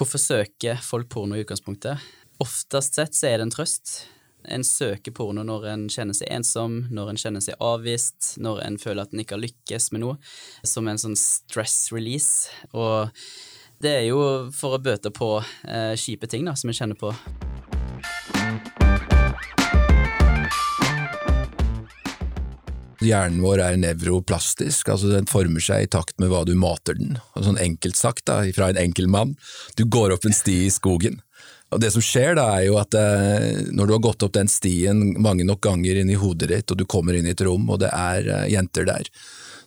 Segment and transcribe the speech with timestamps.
[0.00, 2.00] Hvorfor søker folk porno i utgangspunktet?
[2.40, 3.90] Oftest sett så er det en trøst.
[4.48, 8.80] En søker porno når en kjenner seg ensom, når en kjenner seg avvist, når en
[8.80, 10.16] føler at en ikke har lykkes med noe,
[10.64, 12.48] som en sånn stress release.
[12.72, 13.12] Og
[13.84, 14.24] det er jo
[14.56, 15.34] for å bøte på
[15.68, 17.12] eh, kjipe ting da, som en kjenner på.
[23.00, 27.16] Hjernen vår er nevroplastisk, altså den former seg i takt med hva du mater den.
[27.32, 29.36] Og sånn enkelt sagt, da, fra en enkel mann,
[29.80, 31.20] du går opp en sti i skogen.
[31.70, 34.50] Og Det som skjer da, er jo at eh, når du har gått opp den
[34.50, 37.68] stien mange nok ganger inn i hodet ditt, og du kommer inn i et rom,
[37.70, 39.08] og det er eh, jenter der,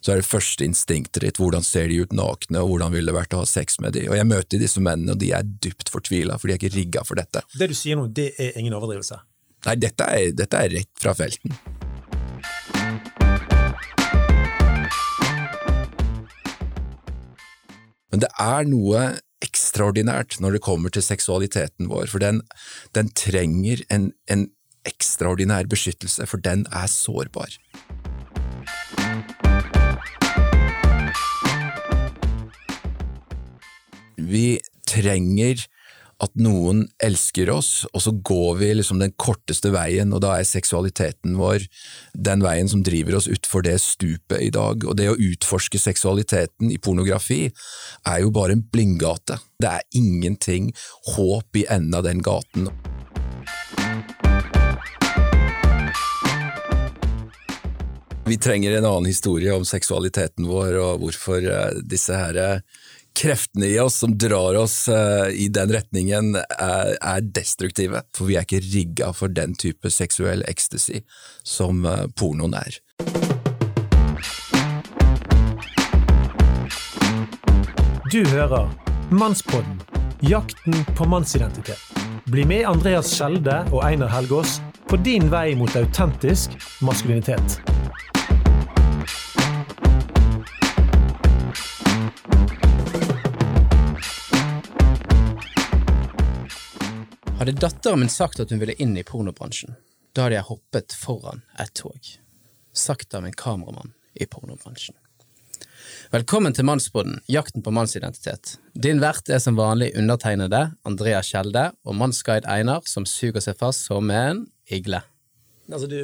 [0.04, 3.16] så er det første instinktet ditt hvordan ser de ut nakne, og hvordan ville det
[3.16, 4.12] vært å ha sex med dem.
[4.12, 7.06] Og jeg møter disse mennene, og de er dypt fortvila, for de er ikke rigga
[7.08, 7.46] for dette.
[7.56, 9.24] Det du sier nå, det er ingen overdrivelse?
[9.64, 11.56] Nei, dette er, dette er rett fra felten.
[18.14, 19.00] Men det er noe
[19.42, 22.44] ekstraordinært når det kommer til seksualiteten vår, for den,
[22.94, 24.52] den trenger en, en
[24.86, 27.58] ekstraordinær beskyttelse, for den er sårbar.
[34.22, 35.66] Vi trenger
[36.24, 40.48] at noen elsker oss, og så går vi liksom den korteste veien, og da er
[40.48, 41.68] seksualiteten vår
[42.14, 44.86] den veien som driver oss utfor det stupet i dag.
[44.88, 47.46] Og det å utforske seksualiteten i pornografi
[48.08, 49.40] er jo bare en blindgate.
[49.60, 50.72] Det er ingenting
[51.16, 52.72] håp i enden av den gaten.
[58.24, 62.40] Vi trenger en annen historie om seksualiteten vår, og hvorfor eh, disse her
[63.18, 68.04] kreftene i oss som drar oss uh, i den retningen, er, er, destruktive.
[68.18, 71.04] For vi er ikke rigga for den type seksuell ecstasy
[71.44, 72.80] som uh, pornoen er.
[78.14, 78.70] Du hører
[79.10, 79.82] Mannspodden
[80.30, 81.80] jakten på mannsidentitet.
[82.26, 87.73] Bli med Andreas Skjelde og Einar Helgaas på din vei mot autentisk maskulinitet.
[97.44, 99.74] Hadde datteren min sagt at hun ville inn i pornobransjen,
[100.16, 102.06] da hadde jeg hoppet foran et tog.
[102.72, 104.96] Sagt av en kameramann i pornobransjen.
[106.14, 108.54] Velkommen til Mannsboden, jakten på mannsidentitet.
[108.72, 113.90] Din vert er som vanlig undertegnede Andrea Kjelde og mannsguide Einar, som suger seg fast
[113.92, 115.04] som en igle.
[115.68, 116.00] Altså, Du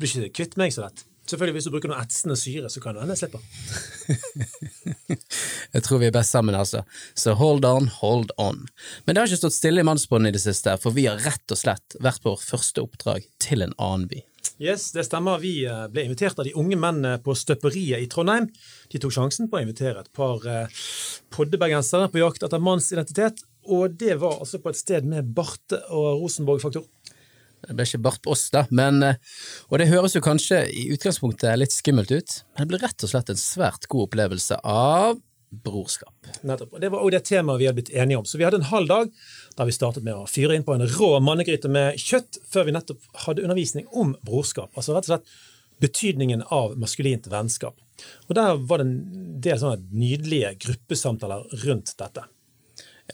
[0.00, 1.04] blir ikke kvitt meg så lett.
[1.30, 3.42] Selvfølgelig, Hvis du bruker noe etsende syre, så kan du hende jeg slipper.
[5.76, 6.82] jeg tror vi er best sammen, altså.
[7.14, 8.64] Så hold on, hold on.
[9.04, 11.54] Men det har ikke stått stille i Mannsbåndet i det siste, for vi har rett
[11.54, 14.24] og slett vært på vårt første oppdrag til en annen by.
[14.60, 15.40] Yes, det stemmer.
[15.40, 18.50] Vi eh, ble invitert av de unge mennene på Støperiet i Trondheim.
[18.92, 20.82] De tok sjansen på å invitere et par eh,
[21.32, 26.20] poddebergensere på jakt etter mannsidentitet, og det var altså på et sted med Barte og
[26.20, 26.84] Rosenborg-faktor.
[27.70, 29.18] Det ble ikke bart på oss, da, men, eh,
[29.70, 33.12] og det høres jo kanskje i utgangspunktet litt skummelt ut, men det ble rett og
[33.12, 35.20] slett en svært god opplevelse av
[35.50, 36.14] brorskap.
[36.46, 36.74] Nettopp.
[36.82, 38.26] Det var også det temaet vi hadde blitt enige om.
[38.26, 39.12] Så vi hadde en halv dag
[39.58, 42.74] da vi startet med å fyre inn på en rå mannegryte med kjøtt, før vi
[42.74, 44.70] nettopp hadde undervisning om brorskap.
[44.74, 45.32] Altså rett og slett
[45.82, 47.78] betydningen av maskulint vennskap.
[48.28, 52.26] Og Der var det en del sånne nydelige gruppesamtaler rundt dette.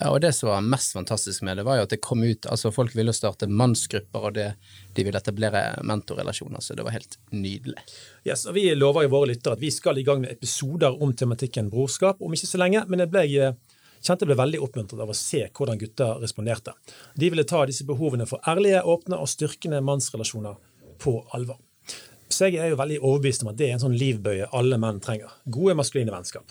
[0.00, 2.46] Ja, og Det som var mest fantastisk med det, var jo at det kom ut
[2.50, 4.48] altså Folk ville starte mannsgrupper, og det,
[4.96, 6.60] de ville etablere mentorrelasjoner.
[6.60, 7.80] Så det var helt nydelig.
[8.26, 11.14] Yes, og Vi lover jo våre lyttere at vi skal i gang med episoder om
[11.16, 12.84] tematikken brorskap om ikke så lenge.
[12.90, 13.52] Men jeg ble,
[14.02, 16.76] kjente jeg ble veldig oppmuntret av å se hvordan gutter responderte.
[17.16, 20.60] De ville ta disse behovene for ærlige, åpne og styrkende mannsrelasjoner
[21.00, 21.62] på alvor.
[22.28, 24.98] Så jeg er jo veldig overbevist om at det er en sånn livbøye alle menn
[25.00, 25.30] trenger.
[25.46, 26.50] Gode maskuline vennskap.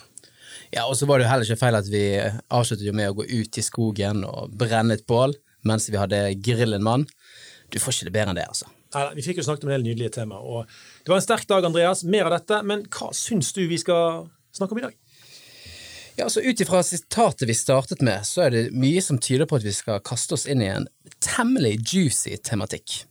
[0.74, 2.04] Ja, og så var det jo heller ikke feil at vi
[2.50, 6.20] avsluttet jo med å gå ut i skogen og brenne et bål mens vi hadde
[6.46, 7.06] grillen mann.
[7.72, 8.68] Du får ikke det bedre enn det, altså.
[8.94, 10.38] Neida, vi fikk jo snakket om en del nydelige tema.
[10.38, 10.68] og
[11.02, 12.04] Det var en sterk dag, Andreas.
[12.06, 12.60] Mer av dette.
[12.62, 14.94] Men hva syns du vi skal snakke om i dag?
[16.16, 19.58] Ja, altså Ut ifra sitatet vi startet med, så er det mye som tyder på
[19.58, 20.86] at vi skal kaste oss inn i en
[21.20, 23.02] temmelig juicy tematikk.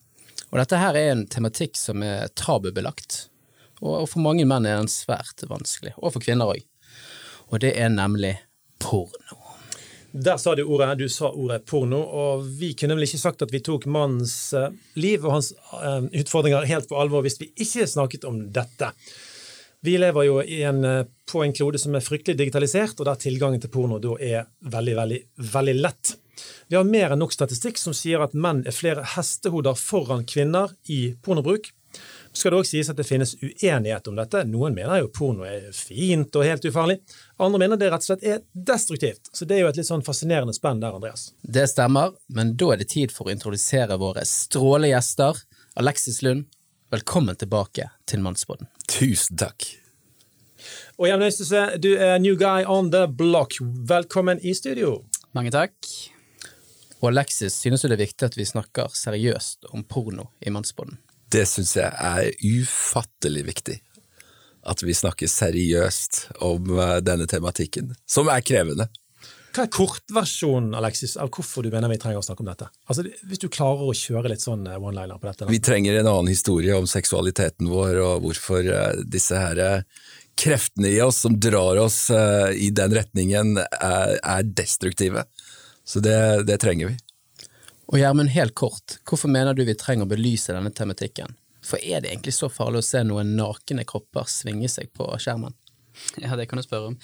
[0.49, 3.27] Og dette her er en tematikk som er tabubelagt.
[3.83, 5.93] Og for mange menn er den svært vanskelig.
[5.99, 6.63] Og for kvinner òg
[7.51, 8.35] og det er nemlig
[8.81, 9.41] porno.
[10.15, 13.51] Der sa du ordet, du sa ordet porno, og vi kunne vel ikke sagt at
[13.51, 17.87] vi tok mannens eh, liv og hans eh, utfordringer helt på alvor hvis vi ikke
[17.91, 18.93] snakket om dette.
[19.83, 23.59] Vi lever jo en, eh, på en klode som er fryktelig digitalisert, og der tilgangen
[23.59, 25.19] til porno da er veldig, veldig,
[25.51, 26.15] veldig lett.
[26.71, 30.71] Vi har mer enn nok statistikk som sier at menn er flere hestehoder foran kvinner
[30.87, 31.73] i pornobruk.
[32.37, 34.43] Skal det også sies at det finnes uenighet om dette.
[34.49, 36.97] Noen mener jo porno er fint og helt ufarlig.
[37.41, 39.31] Andre mener det rett og slett er destruktivt.
[39.31, 41.29] Så det er jo et litt sånn fascinerende spenn der, Andreas.
[41.41, 45.39] Det stemmer, men da er det tid for å introdusere våre strålegjester.
[45.79, 46.49] Alexis Lund,
[46.93, 48.69] velkommen tilbake til Mannsbåten.
[48.91, 49.69] Tusen takk.
[50.97, 53.57] Og Jan Øystese, du er new guy on the block.
[53.61, 55.01] Velkommen i studio.
[55.35, 55.75] Mange takk.
[57.01, 60.97] Og Alexis, synes du det er viktig at vi snakker seriøst om porno i Mannsbåten?
[61.31, 63.79] Det syns jeg er ufattelig viktig.
[64.65, 68.87] At vi snakker seriøst om eh, denne tematikken, som er krevende.
[69.55, 72.67] Hva er kortversjonen Alexis, av hvorfor du mener vi trenger å snakke om dette?
[72.89, 75.45] Altså, Hvis du klarer å kjøre litt sånn eh, one-liner på dette.
[75.45, 75.53] Da.
[75.53, 79.63] Vi trenger en annen historie om seksualiteten vår, og hvorfor eh, disse her
[80.35, 85.23] kreftene i oss som drar oss i den retningen, er, er destruktive.
[85.87, 86.17] Så det,
[86.49, 86.97] det trenger vi.
[87.85, 91.35] Og Gjermund, helt kort, hvorfor mener du vi trenger å belyse denne tematikken?
[91.65, 95.53] For er det egentlig så farlig å se noen nakne kropper svinge seg på skjermen?
[96.19, 96.97] Ja, det kan du spørre om.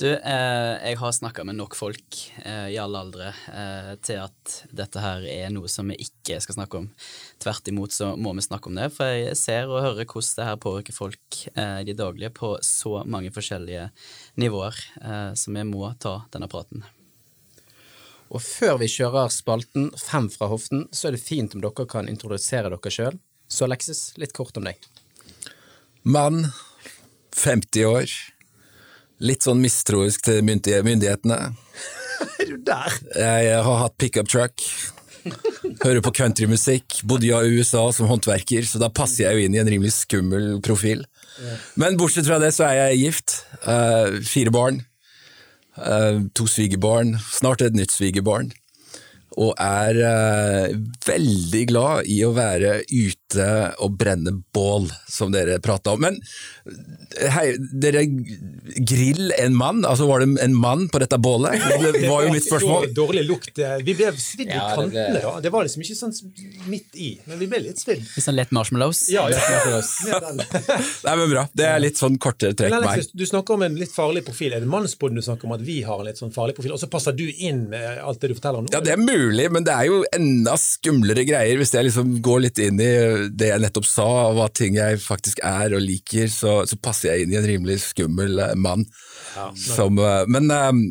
[0.00, 4.54] Du, eh, jeg har snakka med nok folk eh, i alle aldre eh, til at
[4.72, 6.88] dette her er noe som vi ikke skal snakke om.
[7.42, 10.48] Tvert imot så må vi snakke om det, for jeg ser og hører hvordan det
[10.48, 13.90] her påvirker folk eh, de daglige på så mange forskjellige
[14.40, 16.86] nivåer, eh, så vi må ta denne praten.
[18.28, 22.10] Og før vi kjører spalten Fem fra hoften, så er det fint om dere kan
[22.10, 23.16] introdusere dere sjøl.
[23.48, 24.76] Så Alexis, litt kort om deg.
[26.04, 26.50] Mann,
[27.36, 28.12] 50 år.
[29.24, 31.40] Litt sånn mistroisk til myndighetene.
[32.42, 33.00] er du der?
[33.16, 34.62] Jeg har hatt pickup truck.
[35.82, 37.00] Hører på countrymusikk.
[37.08, 40.58] Bodde i USA som håndverker, så da passer jeg jo inn i en rimelig skummel
[40.64, 41.04] profil.
[41.78, 43.40] Men bortsett fra det så er jeg gift.
[43.64, 44.82] Uh, fire barn.
[45.78, 48.50] Uh, to svigerbarn, snart et nytt svigerbarn.
[49.38, 50.74] Og er uh,
[51.06, 56.00] veldig glad i å være ute og brenne bål, som dere prata om.
[56.06, 56.16] Men
[57.34, 59.84] hei, dere grill en mann?
[59.88, 61.58] Altså Var det en mann på dette bålet?
[61.92, 62.88] Det var jo mitt spørsmål.
[62.96, 63.60] Dårlig lukt.
[63.84, 65.34] Vi ble svidd i kantene, da.
[65.44, 66.14] Det var liksom ikke sånn
[66.70, 68.04] midt i, men vi ble litt svidd.
[68.04, 69.04] Litt sånn lett marshmallows?
[69.12, 69.38] Ja, ja.
[71.06, 71.44] Nei, men bra.
[71.52, 73.04] Det er litt sånn kortere trekk meg.
[73.12, 74.54] Du snakker om en litt farlig profil.
[74.56, 76.82] Er det mannsboden du snakker om at vi har en litt sånn farlig profil, og
[76.82, 78.74] så passer du inn med alt det du forteller om nå?
[78.74, 82.44] Ja, det er mulig, men det er jo enda skumlere greier hvis jeg liksom går
[82.48, 82.92] litt inn i
[83.30, 87.12] det jeg nettopp sa, og hva ting jeg faktisk er og liker, så, så passer
[87.12, 88.86] jeg inn i en rimelig skummel eh, mann.
[89.34, 90.82] Ja, som, eh, men um,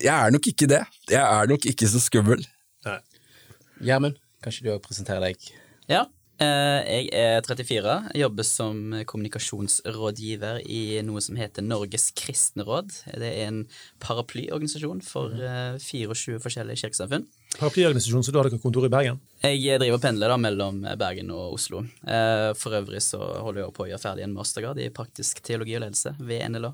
[0.00, 0.82] jeg er nok ikke det.
[1.10, 2.44] Jeg er nok ikke så skummel.
[3.84, 5.48] Gjermund, kanskje du òg presenterer deg?
[5.90, 6.06] Ja.
[6.42, 12.90] Jeg er 34, jobber som kommunikasjonsrådgiver i noe som heter Norges kristne råd.
[13.06, 13.60] Det er en
[14.02, 15.30] paraplyorganisasjon for
[15.78, 17.28] 24 forskjellige kirkesamfunn.
[17.54, 19.20] Paraplyorganisasjon, så du har dere kontor i Bergen?
[19.44, 21.84] Jeg driver og pendler da mellom Bergen og Oslo.
[22.02, 25.76] Eh, for øvrig så holder jeg på å gjøre ferdig en mastergrad i praktisk teologi
[25.78, 26.72] og ledelse ved NLA.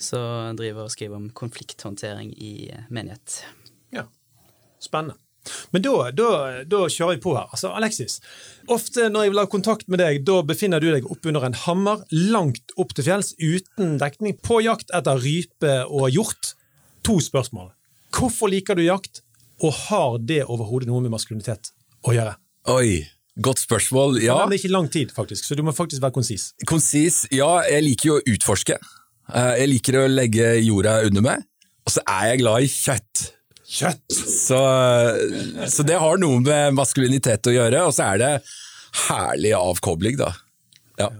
[0.00, 2.54] Så jeg driver og skriver om konflikthåndtering i
[2.92, 3.40] menighet.
[3.96, 4.06] Ja,
[4.82, 5.16] spennende.
[5.72, 6.30] Men da, da,
[6.68, 7.48] da, kjører vi på her.
[7.48, 8.18] Altså, Alexis,
[8.70, 12.04] ofte når jeg vil ha kontakt med deg, da befinner du deg oppunder en hammer
[12.12, 16.54] langt opp til fjells uten dekning, på jakt etter rype og hjort.
[17.08, 17.70] To spørsmål.
[18.12, 19.22] Hvorfor liker du jakt,
[19.64, 21.72] og har det overhodet noe med maskulinitet
[22.04, 22.36] å gjøre?
[22.72, 23.00] Oi,
[23.40, 24.20] godt spørsmål.
[24.20, 24.36] Ja.
[24.44, 26.50] Det er ikke lang tid, faktisk, så du må faktisk være konsis.
[26.68, 27.22] Konsis?
[27.32, 28.76] Ja, jeg liker jo å utforske.
[29.30, 31.44] Eh, jeg liker å legge jorda under meg,
[31.86, 33.28] og så er jeg glad i kjøtt.
[33.70, 34.06] Kjøtt!
[34.10, 34.58] Så,
[35.70, 38.30] så, det har noe med maskulinitet å gjøre, og så er det
[39.06, 40.32] herlig avkobling, da.
[40.98, 41.10] Ja.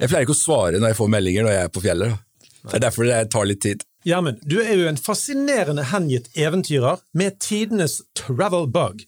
[0.00, 2.16] Jeg pleier ikke å svare når jeg får meldinger når jeg er på fjellet.
[2.16, 2.58] Da.
[2.64, 3.84] Det er derfor det tar litt tid.
[4.08, 9.04] Gjermund, du er jo en fascinerende hengitt eventyrer med tidenes travel bug.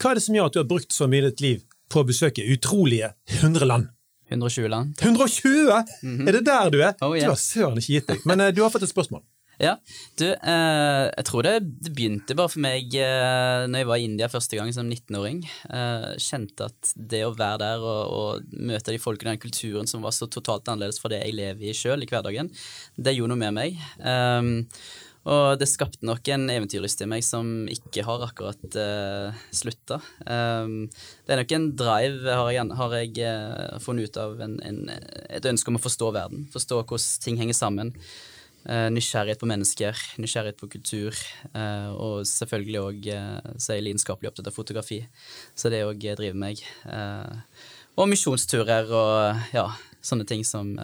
[0.00, 1.60] Hva er det som gjør at du har brukt så mye ditt liv
[1.92, 3.92] på å besøke utrolige 100 land?
[4.32, 4.96] 120 land.
[4.98, 5.84] 120?!
[6.02, 6.28] Mm -hmm.
[6.28, 6.94] Er det der du er?
[7.00, 7.26] Oh, yeah.
[7.26, 8.24] Du har søren ikke gitt deg.
[8.24, 9.22] Men uh, du har fått et spørsmål.
[9.62, 9.76] Ja,
[10.18, 11.52] du, eh, jeg tror det,
[11.84, 15.44] det, begynte bare for meg eh, når jeg var i India første gang som 19-åring.
[15.70, 19.90] Eh, kjente at det å være der og, og møte de folkene i den kulturen
[19.90, 22.50] som var så totalt annerledes fra det jeg lever i sjøl i hverdagen,
[22.98, 23.78] det gjorde noe med meg.
[24.02, 24.76] Eh,
[25.30, 30.00] og det skapte nok en eventyrlyst i meg som ikke har akkurat uh, eh, slutta.
[30.26, 30.88] Um,
[31.22, 34.80] det er nok en drive, har jeg, har jeg uh, funnet ut av, en, en,
[35.30, 36.48] et ønske om å forstå verden.
[36.50, 37.94] Forstå hvordan ting henger sammen.
[38.62, 41.16] Uh, nysgjerrighet på mennesker, nysgjerrighet på kultur.
[41.50, 45.00] Uh, og selvfølgelig òg uh, så er jeg lidenskapelig opptatt av fotografi,
[45.58, 46.62] så det òg driver meg.
[47.96, 49.66] og misjonsturer og ja,
[50.00, 50.76] sånne ting som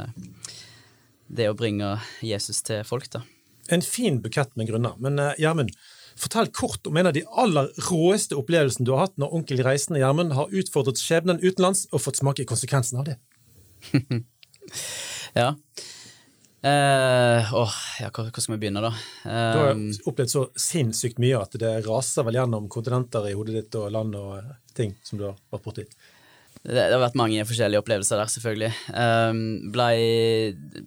[1.28, 3.23] det å bringe Jesus til folk, da
[3.68, 4.94] en fin bukett med grunner.
[4.97, 5.75] Men Gjermund,
[6.16, 10.00] fortell kort om en av de aller råeste opplevelsene du har hatt når onkel Reisende
[10.00, 13.18] Gjermund har utfordret skjebnen utenlands og fått smake konsekvensen av det.
[15.37, 15.52] Ja.
[16.59, 18.91] Eh, åh, ja, hvor, hvor skal vi begynne, da?
[19.23, 23.55] Du har Eh, opplevd så sinnssykt mye at det raser vel gjennom kontinenter i hodet
[23.61, 25.85] ditt og land og eh, ting som du har vært borti.
[26.65, 28.71] det, det har vært mange forskjellige opplevelser der, selvfølgelig.
[28.91, 29.38] Um,
[29.71, 29.95] blei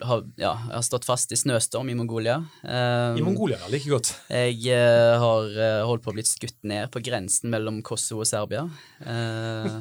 [0.03, 2.41] har, Ja, jeg har stått fast i snøstorm i Mongolia.
[2.67, 3.71] Um, I Mongolia, ja.
[3.71, 4.11] like godt.
[4.27, 8.29] Jeg eh, har eh, holdt på å bli skutt ned på grensen mellom Kosovo og
[8.29, 8.67] Serbia.
[9.07, 9.79] Eh,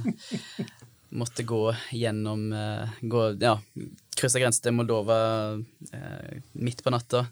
[1.20, 1.64] måtte gå
[1.98, 3.56] gjennom eh, gå, Ja,
[4.20, 5.18] krysse grensen til Moldova
[5.96, 7.24] eh, midt på natta.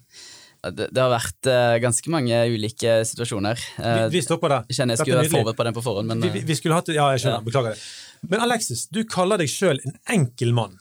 [0.59, 3.61] Det, det har vært eh, ganske mange ulike situasjoner.
[3.79, 4.65] Eh, Vi, vi stopper der.
[4.75, 6.91] kjenner jeg skulle forberedt på den på forhånd, men Vi, vi, eh, vi skulle hatt
[6.91, 7.39] Ja, jeg skjønner.
[7.39, 7.47] Ja.
[7.47, 8.29] Beklager det.
[8.33, 10.75] Men Alexis, du kaller deg sjøl en enkel mann.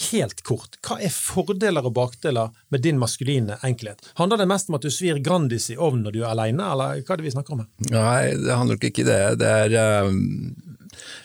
[0.00, 4.00] Helt kort, hva er fordeler og bakdeler med din maskuline enkelhet?
[4.16, 7.02] Handler det mest om at du svir Grandis i ovnen når du er aleine, eller
[7.04, 7.68] hva er det vi snakker om her?
[7.92, 9.18] Nei, det handler nok ikke det.
[9.42, 10.08] Det er eh,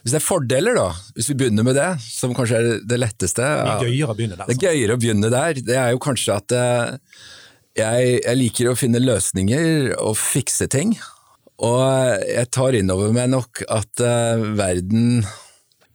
[0.03, 3.41] Hvis det er fordeler, da, hvis vi begynner med det, som kanskje er det letteste
[3.45, 4.45] Det er gøyere å begynne der.
[4.45, 4.67] Det er altså.
[4.69, 5.63] gøyere å begynne der.
[5.71, 7.17] Det er jo kanskje at eh,
[7.81, 10.95] jeg, jeg liker å finne løsninger og fikse ting.
[11.65, 11.81] Og
[12.27, 15.25] jeg tar innover meg nok at eh, verden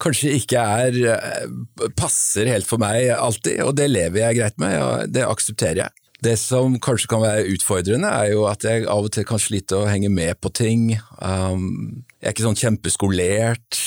[0.01, 4.77] kanskje ikke er eh, passer helt for meg alltid, og det lever jeg greit med,
[4.81, 6.00] og det aksepterer jeg.
[6.25, 9.79] Det som kanskje kan være utfordrende, er jo at jeg av og til kan slite
[9.79, 10.91] å henge med på ting.
[11.17, 13.81] Um, jeg er ikke sånn kjempeskolert.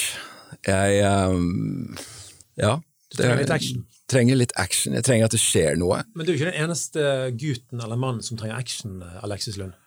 [0.66, 1.94] Jeg um,
[2.60, 2.80] Ja.
[3.14, 3.86] Du trenger litt action.
[4.10, 4.96] Trenger litt action.
[4.98, 6.02] Jeg trenger at det skjer noe.
[6.18, 7.06] Men du er ikke den eneste
[7.38, 9.78] gutten eller mannen som trenger action, Alexis Lund.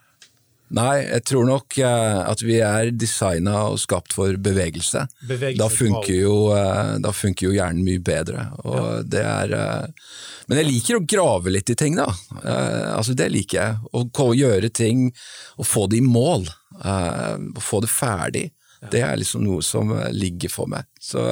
[0.75, 5.05] Nei, jeg tror nok eh, at vi er designa og skapt for bevegelse.
[5.29, 8.49] Bevegelse Da er funker, jo, eh, da funker jo hjernen mye bedre.
[8.67, 10.11] Og det er, eh,
[10.49, 12.09] men jeg liker å grave litt i ting, da.
[12.43, 13.79] Eh, altså Det liker jeg.
[13.95, 15.13] Å gjøre ting
[15.57, 16.49] og få det i mål.
[16.85, 18.51] eh, og få det ferdig.
[18.91, 20.85] Det er liksom noe som ligger for meg.
[21.01, 21.23] Så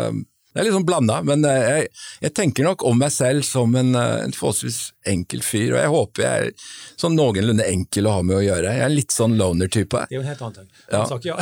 [0.55, 1.87] det er litt sånn blanda, men eh, jeg,
[2.23, 4.77] jeg tenker nok om meg selv som en, eh, en forholdsvis
[5.11, 6.69] enkel fyr, og jeg håper jeg er
[7.03, 8.77] sånn noenlunde enkel å ha med å gjøre.
[8.79, 10.05] Jeg er litt sånn loner-type.
[10.07, 10.69] Det er jo en helt annen ting.
[10.93, 11.03] Ja.
[11.11, 11.35] Sak, ja.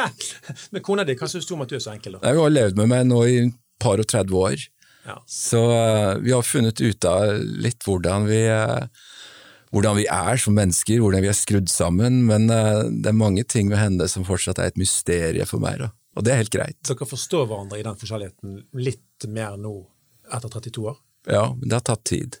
[0.74, 2.18] Men kona di, hva syns du om at du er så enkel?
[2.18, 2.24] da?
[2.24, 4.66] Nei, Hun har levd med meg nå i et par og 30 år,
[5.06, 5.14] Ja.
[5.30, 8.42] så eh, vi har funnet ut av litt hvordan vi,
[9.70, 13.46] hvordan vi er som mennesker, hvordan vi er skrudd sammen, men uh, det er mange
[13.46, 15.92] ting ved henne som fortsatt er et mysterium for meg, da.
[16.16, 16.78] Og det er helt greit.
[16.86, 19.74] Dere forstår hverandre i den forskjelligheten litt mer nå
[20.32, 20.96] etter 32 år?
[21.30, 22.38] Ja, men det har tatt tid.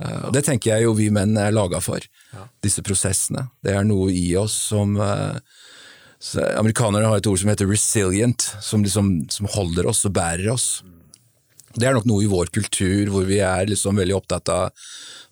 [0.00, 0.26] Ja.
[0.26, 2.00] Og det tenker jeg jo vi menn er laga for,
[2.32, 2.46] Ja.
[2.64, 3.50] disse prosessene.
[3.62, 5.38] Det er noe i oss som eh,
[6.22, 10.52] så Amerikanerne har et ord som heter resilient, som, liksom, som holder oss og bærer
[10.52, 10.82] oss.
[11.74, 14.70] Det er nok noe i vår kultur hvor vi er liksom veldig opptatt av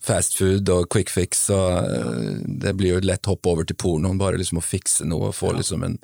[0.00, 3.76] fast food og quick fix, og eh, det blir jo et lett hopp over til
[3.76, 5.98] pornoen, bare liksom å fikse noe og få liksom en,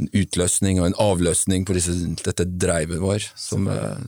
[0.00, 3.26] en utløsning og en avløsning på disse, dette drivet vår.
[3.38, 4.00] Som, eh,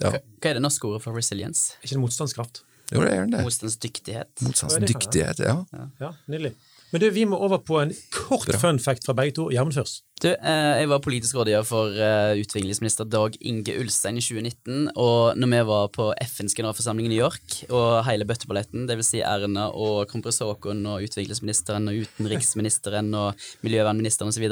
[0.00, 1.76] ja, hva, er det norske ordet for resilience?
[1.82, 2.64] Ikke en motstandskraft?
[2.92, 3.42] jo, det er det.
[3.44, 4.30] Motstandsdyktighet.
[4.44, 5.58] Motstandsdyktighet, ja.
[6.00, 6.54] Ja, nydelig.
[6.92, 9.48] Men du, vi må over på en kort fun fact fra begge to.
[9.50, 10.04] Gjermund først.
[10.22, 14.92] Du, eh, jeg var politisk rådgiver for eh, utviklingsminister Dag Inge Ulstein i 2019.
[14.94, 19.10] Og når vi var på FNs generalforsamling i New York, og hele bøtteballetten, dvs.
[19.10, 24.46] Si Erna og kronprins Haakon og utviklingsministeren og utenriksministeren og miljøvernministeren osv.,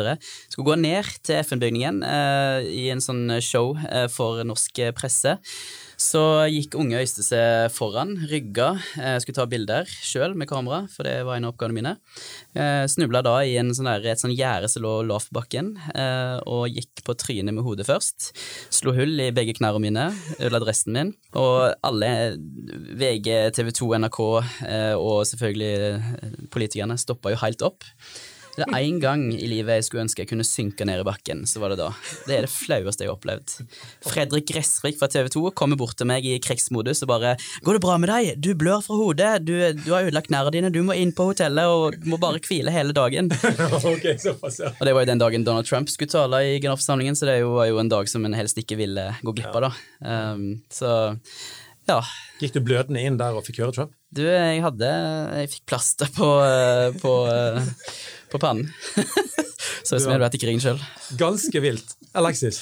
[0.50, 3.76] skulle gå ned til FN-bygningen eh, i en sånn show
[4.11, 5.37] for norsk presse.
[6.02, 8.73] Så gikk unge Øyste seg foran, rygga,
[9.23, 11.92] skulle ta bilder sjøl med kamera, for det var en av oppgavene mine.
[12.90, 16.73] Snubla da i sånn der, et sånn gjerde som lå lavt på bakken, eh, og
[16.73, 18.30] gikk på trynet med hodet først.
[18.73, 21.12] Slo hull i begge knærne mine, ødela dressen min.
[21.38, 22.11] Og alle,
[22.99, 24.21] VG, TV 2, NRK
[24.68, 27.85] eh, og selvfølgelig eh, politikerne stoppa jo helt opp.
[28.52, 31.47] Det er én gang i livet jeg skulle ønske jeg kunne synke ned i bakken,
[31.49, 31.88] så var det da.
[32.26, 33.54] Det er det flaueste jeg har opplevd.
[34.04, 37.82] Fredrik Gressvik fra TV 2 kommer bort til meg i krigsmodus og bare 'Går det
[37.85, 38.37] bra med deg?
[38.37, 39.47] Du blør fra hodet.
[39.47, 40.73] Du, du har ødelagt knærne dine.
[40.75, 43.32] Du må inn på hotellet og må bare hvile hele dagen'.
[43.94, 44.75] ok, såpass, ja.
[44.76, 47.66] Og det var jo den dagen Donald Trump skulle tale i generalforsamlingen, så det var
[47.71, 49.73] jo en dag som en helst ikke ville gå glipp av, da.
[50.04, 50.92] Um, så
[51.91, 51.99] ja.
[52.43, 53.95] Gikk du blødende inn der og fikk høre Trump?
[54.12, 54.89] Du, jeg hadde
[55.39, 57.73] Jeg fikk plaster på, eh, på, eh,
[58.33, 58.69] på pannen.
[59.83, 60.81] Så ut som jeg hadde vært i krigen sjøl.
[61.19, 61.97] Ganske vilt.
[62.19, 62.61] Alexis?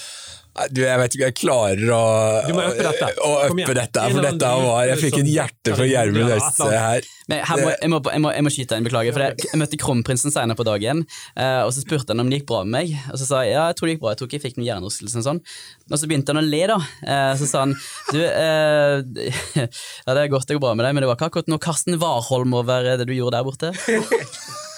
[0.75, 1.99] Du, jeg vet ikke jeg klarer å,
[2.43, 3.07] Du må øppe dette.
[3.23, 6.81] å uppe dette, for dette var Jeg fikk et sånn- hjerte for Gjermund Ja, Øystese
[6.81, 7.07] her.
[7.31, 9.15] Men her må, jeg, må, jeg, må, jeg må skyte inn, beklager.
[9.15, 11.05] For jeg, jeg møtte kronprinsen senere på dagen,
[11.39, 12.91] eh, og så spurte han om det gikk bra med meg.
[13.13, 14.59] Og så sa jeg ja, jeg tror det gikk bra, jeg tror ikke jeg fikk
[14.59, 15.21] noen hjernerystelse.
[15.21, 15.39] og Sånn.
[15.87, 16.79] Og så begynte han å le, da.
[17.07, 17.77] Eh, så sa han
[18.11, 19.31] du, eh,
[19.63, 21.63] ja det er godt det går bra med deg, men det var ikke akkurat noe
[21.63, 23.71] Karsten Warholm over det du gjorde der borte.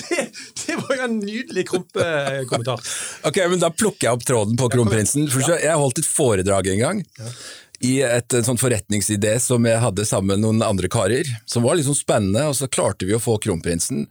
[0.00, 0.26] Det,
[0.66, 2.82] det var jo en nydelig krumpekommentar.
[3.26, 5.26] Ok, men Da plukker jeg opp tråden på kronprinsen.
[5.50, 7.02] Jeg holdt et foredrag en gang.
[7.80, 11.78] i et, en sånn forretningsidé som jeg hadde sammen med noen andre karer, som var
[11.78, 14.04] litt sånn spennende, og så klarte vi å få kronprinsen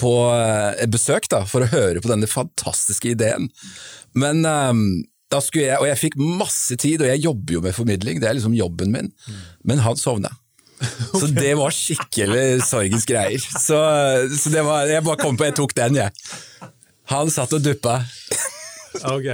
[0.00, 3.46] på eh, besøk da, for å høre på denne fantastiske ideen.
[4.18, 4.82] Men um,
[5.32, 8.28] da skulle jeg, og jeg fikk masse tid, og jeg jobber jo med formidling, det
[8.28, 9.12] er liksom jobben min,
[9.66, 10.34] men han sovna.
[11.20, 13.40] Så det var skikkelig sorgens greier.
[13.40, 13.78] Så,
[14.36, 16.12] så det var, jeg bare kom på, jeg tok den, jeg.
[17.12, 18.00] Han satt og duppa.
[19.06, 19.26] Ok,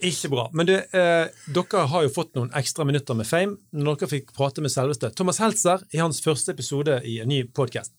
[0.00, 0.46] Ikke bra.
[0.56, 4.30] Men du, eh, dere har jo fått noen ekstra minutter med fame når dere fikk
[4.36, 7.92] prate med selveste Thomas Heltzer i hans første episode i en ny podkast.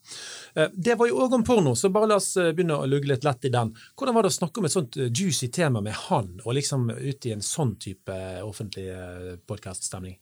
[0.56, 3.12] Eh, det var jo òg om porno, så bare la oss eh, begynne å lugge
[3.12, 3.76] litt lett i den.
[3.94, 6.90] Hvordan var det å snakke om et sånt eh, juicy tema med han, og liksom
[6.96, 8.18] ut i en sånn type
[8.48, 10.18] offentlig eh, podkaststemning?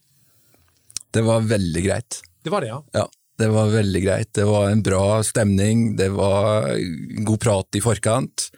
[1.10, 2.20] Det var veldig greit.
[2.44, 2.82] Det var det, ja?
[2.96, 3.06] Ja,
[3.38, 4.30] det var veldig greit.
[4.36, 6.70] Det var en bra stemning, det var
[7.26, 8.50] god prat i forkant.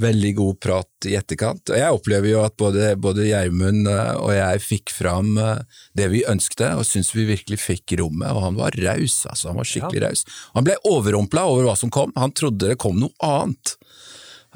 [0.00, 1.68] Veldig god prat i etterkant.
[1.68, 5.58] Og jeg opplever jo at både, både Gjermund eh, og jeg fikk fram eh,
[5.98, 8.30] det vi ønskte, og syns vi virkelig fikk rommet.
[8.32, 9.50] Og han var raus, altså.
[9.50, 10.24] Han var skikkelig raus.
[10.54, 12.14] Han ble overrumpla over hva som kom.
[12.16, 13.74] Han trodde det kom noe annet.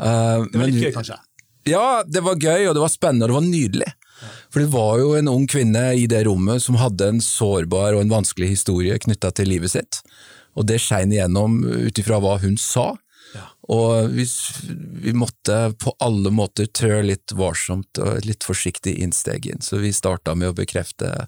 [0.00, 1.20] Uh, Det var litt gøy, kanskje?
[1.68, 3.92] Ja, det var gøy, og det var spennende, og det var nydelig.
[4.52, 8.04] For det var jo en ung kvinne i det rommet som hadde en sårbar og
[8.04, 10.00] en vanskelig historie knytta til livet sitt.
[10.54, 12.92] Og det skein igjennom ut ifra hva hun sa.
[13.34, 13.48] Ja.
[13.74, 14.22] Og vi,
[15.02, 19.62] vi måtte på alle måter trø litt varsomt og litt forsiktig innsteg inn.
[19.64, 21.26] Så vi starta med å bekrefte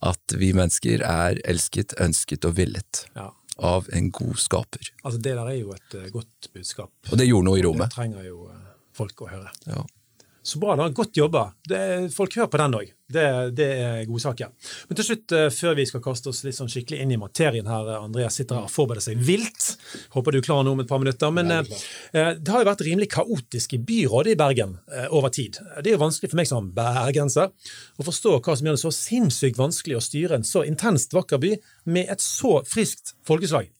[0.00, 3.30] at vi mennesker er elsket, ønsket og villet Ja.
[3.58, 4.92] av en god skaper.
[5.04, 6.92] Altså, det der er jo et eh, godt budskap.
[7.10, 7.88] Og det gjorde noe i rommet.
[7.92, 8.60] Det trenger jo eh,
[8.96, 9.50] folk å høre.
[9.68, 9.82] Ja.
[10.50, 10.88] Så bra, da.
[10.88, 11.52] Godt jobba.
[11.68, 12.88] Det, folk hører på den òg.
[13.10, 14.50] Det, det er godsaker.
[14.88, 17.68] Men til slutt, eh, før vi skal kaste oss litt sånn skikkelig inn i materien
[17.70, 19.68] her, eh, Andreas sitter her og forbereder seg vilt.
[20.16, 21.30] Håper du er klar nå om et par minutter.
[21.34, 25.30] Men Nei, eh, det har jo vært rimelig kaotisk i byrådet i Bergen eh, over
[25.34, 25.60] tid.
[25.78, 27.50] Det er jo vanskelig for meg som bergenser
[27.98, 31.42] å forstå hva som gjør det så sinnssykt vanskelig å styre en så intenst vakker
[31.42, 31.52] by
[31.94, 33.70] med et så friskt folkeslag.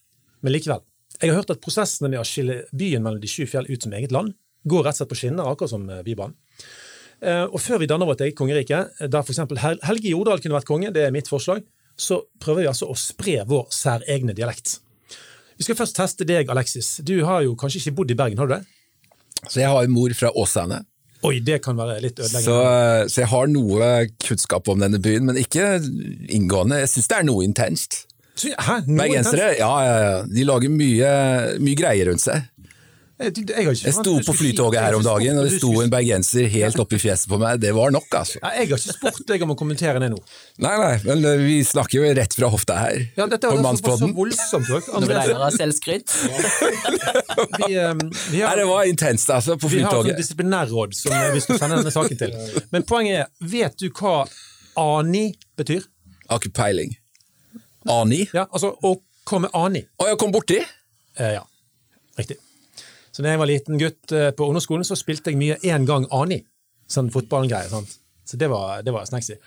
[0.46, 0.86] Men likevel.
[1.18, 3.98] Jeg har hørt at prosessene med å skille byen mellom de sju fjell ut som
[3.98, 6.36] eget land går rett og slett på skinner, akkurat som Bybanen.
[7.22, 9.38] Eh, Og før vi danner vårt eget kongerike, eh, der f.eks.
[9.84, 11.62] Helge Jordal kunne vært konge, det er mitt forslag,
[11.96, 14.78] så prøver vi altså å spre vår særegne dialekt.
[15.58, 16.96] Vi skal først teste deg, Alexis.
[17.04, 18.62] Du har jo kanskje ikke bodd i Bergen, har du det?
[19.50, 20.78] Så jeg har en mor fra Åsane.
[21.28, 23.08] Oi, det kan være litt Så, ødeleggende.
[23.12, 23.88] så jeg har noe
[24.24, 25.66] kunnskap om denne byen, men ikke
[26.32, 26.78] inngående.
[26.80, 28.06] Jeg syns det er noe intenst.
[28.40, 28.78] Hæ?
[28.88, 30.14] Noe Bergensere, ja, ja, ja.
[30.24, 31.10] De lager mye,
[31.60, 32.46] mye greier rundt seg.
[33.20, 36.78] Jeg, jeg, Jeg sto på flytoget her om dagen, og det sto en bergenser helt
[36.80, 37.58] oppi fjeset på meg.
[37.60, 38.38] Det var nok, altså.
[38.40, 40.20] Ja, jeg har ikke spurt deg om å kommentere det nå.
[40.64, 42.96] Nei, nei, men eh, vi snakker jo rett fra hofta her.
[43.18, 44.16] Ja, dette på var så, så Mannspodden.
[44.16, 44.72] voldsomt.
[45.60, 46.16] Selvskryt.
[47.60, 48.00] Vi, um,
[48.32, 49.76] vi Nei, det var intenst, altså, på flytoget.
[49.76, 50.24] Vi har et flytoget.
[50.24, 52.36] disiplinærråd som vi skal sende denne saken til.
[52.72, 54.24] Men poenget er, vet du hva
[54.80, 55.26] ANI
[55.60, 55.84] betyr?
[56.30, 56.96] Har ikke peiling.
[57.90, 58.24] Ani?
[58.32, 58.96] Ja, altså å
[59.28, 59.84] komme ANI.
[60.00, 60.62] Å, jeg kom borti!
[61.20, 61.44] Eh, ja,
[62.16, 62.40] riktig.
[63.10, 66.06] Så da jeg var liten gutt eh, på ungdomsskolen, så spilte jeg mye én gang
[66.14, 66.42] ANI.
[66.90, 67.70] Sånn fotballgreie.
[67.70, 67.98] sant?
[68.26, 69.38] Så det var, det var snacksy.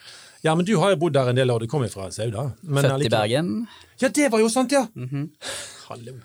[0.43, 1.63] Ja, men du har jo bodd der en del år.
[1.63, 2.49] Du kommer fra Sauda.
[2.59, 3.53] Født i Bergen.
[4.01, 4.83] Ja, det var jo sant, ja!
[5.87, 6.17] Hallo.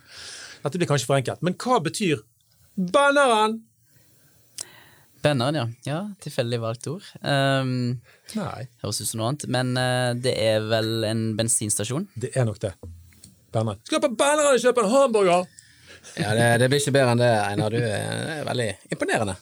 [0.65, 1.45] Dette blir kanskje for enkelt.
[1.47, 2.25] Men hva betyr
[2.75, 3.61] banneren?
[5.23, 5.67] Banneren, ja.
[5.87, 7.07] ja tilfeldig valgt ord.
[7.23, 8.01] Um,
[8.35, 9.47] Nei, høres ut som noe annet.
[9.55, 12.09] Men uh, det er vel en bensinstasjon.
[12.19, 12.75] det er nok det.
[13.55, 13.79] Banneren.
[13.87, 15.47] Skal på banneren og kjøpe en hamburger!
[16.17, 17.75] Ja, det, det blir ikke bedre enn det, Einar.
[17.75, 19.37] Du er veldig imponerende.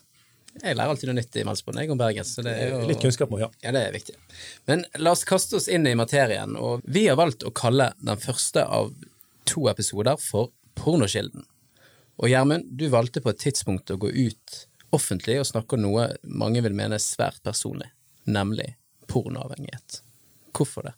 [0.57, 2.25] Jeg lærer alltid noe nytt i Mannsbånd, jeg om Bergen.
[2.25, 3.51] Så det er jo Litt kunnskap må ja.
[3.65, 4.17] Ja, det er viktig.
[4.69, 8.23] Men la oss kaste oss inn i materien, og vi har valgt å kalle den
[8.23, 8.95] første av
[9.47, 11.45] to episoder for Pornokilden.
[12.17, 14.63] Og Gjermund, du valgte på et tidspunkt å gå ut
[14.97, 17.91] offentlig og snakke om noe mange vil mene er svært personlig,
[18.25, 18.73] nemlig
[19.11, 20.01] pornoavhengighet.
[20.57, 20.95] Hvorfor det?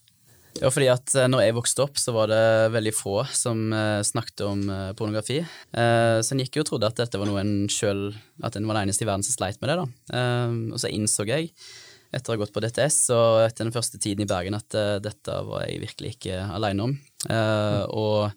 [0.59, 2.45] Ja, fordi at eh, når jeg vokste opp, så var det
[2.75, 5.41] veldig få som eh, snakket om eh, pornografi.
[5.71, 8.09] Så en gikk jo og trodde at dette var noe en sjøl
[8.45, 10.23] At en var den eneste i verden som sleit med det, da.
[10.73, 11.51] Og så innså jeg,
[12.15, 15.39] etter å ha gått på DTS og etter den første tiden i Bergen, at dette
[15.45, 16.95] var jeg virkelig ikke aleine om.
[17.29, 18.31] Eh, og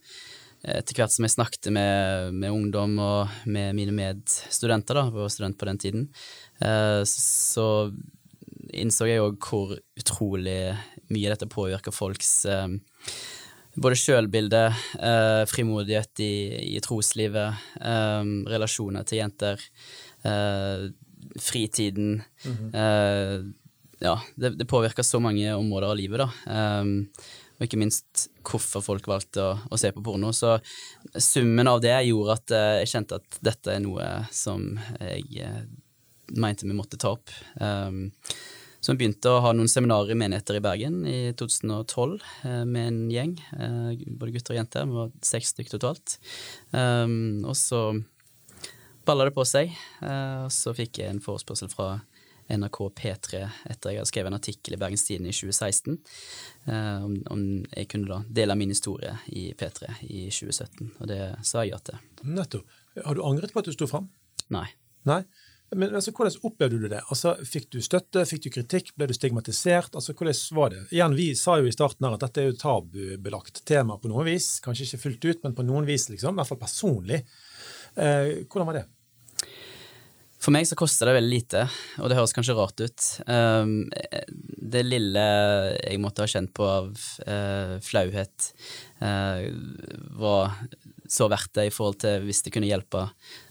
[0.61, 5.31] etter hvert som jeg snakket med, med ungdom og med mine medstudenter, da, jeg var
[5.33, 6.03] student på den tiden,
[7.09, 7.69] så
[8.69, 10.59] innså jeg òg hvor utrolig
[11.11, 12.67] mye dette påvirker folks eh,
[13.75, 14.63] både sjølbilde,
[14.99, 16.33] eh, frimodighet i,
[16.75, 19.63] i troslivet, eh, relasjoner til jenter,
[20.27, 20.89] eh,
[21.39, 22.21] fritiden
[22.73, 23.39] eh,
[24.01, 26.55] Ja, det, det påvirker så mange områder av livet, da.
[27.59, 30.31] Og ikke minst hvorfor folk valgte å, å se på porno.
[30.33, 30.55] Så
[31.21, 34.65] summen av det gjorde at jeg kjente at dette er noe som
[34.97, 35.45] jeg
[36.33, 37.29] mente vi måtte ta opp.
[37.61, 38.07] Um,
[38.81, 42.15] Så vi begynte å ha noen seminarer i menigheter i Bergen i 2012
[42.49, 44.87] eh, med en gjeng, eh, både gutter og jenter.
[44.89, 46.15] Vi var seks stykker totalt.
[46.73, 47.83] Um, og så
[49.05, 49.69] balla det på seg,
[50.01, 51.99] uh, og så fikk jeg en forespørsel fra
[52.51, 56.01] NRK P3 etter jeg hadde skrevet en artikkel i Bergens Tidende i 2016,
[56.67, 61.21] uh, om, om, jeg kunne da dele min historie i P3 i 2017, og det
[61.45, 62.01] sa jeg ja til.
[62.25, 62.77] Nettopp.
[62.97, 64.09] Har du angret på at du sto fram?
[64.53, 64.67] Nei.
[65.09, 65.21] Nei?
[65.75, 67.01] Men altså, Hvordan opplevde du det?
[67.13, 69.95] Altså, Fikk du støtte, fikk du kritikk, ble du stigmatisert?
[69.95, 70.81] Altså, Hvordan var det?
[70.91, 74.27] Igjen, Vi sa jo i starten her at dette er jo tabubelagt tema på noen
[74.27, 74.57] vis.
[74.63, 76.35] Kanskje ikke fullt ut, men på noen vis, liksom.
[76.35, 77.21] I hvert fall personlig.
[77.95, 78.87] Eh, hvordan var det?
[80.41, 81.67] For meg så koster det veldig lite,
[82.01, 83.07] og det høres kanskje rart ut.
[83.29, 83.83] Um,
[84.73, 85.25] det lille
[85.77, 86.87] jeg måtte ha kjent på av
[87.27, 88.47] uh, flauhet,
[89.03, 89.45] uh,
[90.17, 90.57] var
[91.11, 93.03] så verdt det i forhold til hvis det kunne hjelpe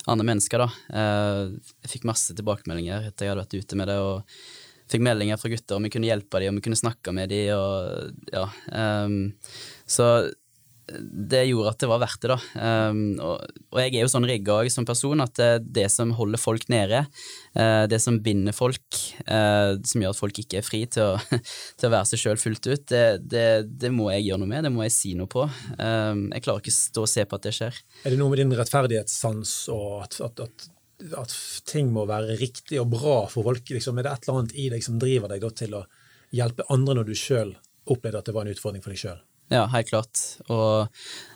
[0.09, 0.69] andre mennesker, da.
[0.89, 5.39] Uh, jeg fikk masse tilbakemeldinger etter jeg hadde vært ute med det, og fikk meldinger
[5.39, 8.47] fra gutter om jeg kunne hjelpe dem, om jeg kunne snakke med dem, og ja.
[8.73, 9.21] Um,
[9.85, 10.09] så
[10.99, 12.39] det gjorde at det var verdt det, da.
[12.91, 16.41] Um, og, og, jeg er jo sånn rigga som person at det, det, som holder
[16.41, 17.05] folk nede,
[17.59, 18.99] uh, det som binder folk,
[19.29, 21.39] uh, som gjør at folk ikke er fri til å,
[21.79, 24.67] til å være seg sjøl fullt ut, det, det, det, må jeg gjøre noe med,
[24.67, 25.47] det må jeg si noe på.
[25.79, 27.81] Um, jeg klarer ikke stå og se på at det skjer.
[28.05, 30.69] Er det noe med din rettferdighetssans og at, at, at,
[31.23, 31.39] at
[31.71, 33.65] ting må være riktig og bra for folk?
[33.71, 35.87] Liksom, er det et eller annet i deg som driver deg da, til å
[36.35, 37.57] hjelpe andre når du sjøl
[37.91, 39.21] opplevde at det var en utfordring for deg sjøl?
[39.51, 40.19] Ja, helt klart.
[40.47, 40.89] Og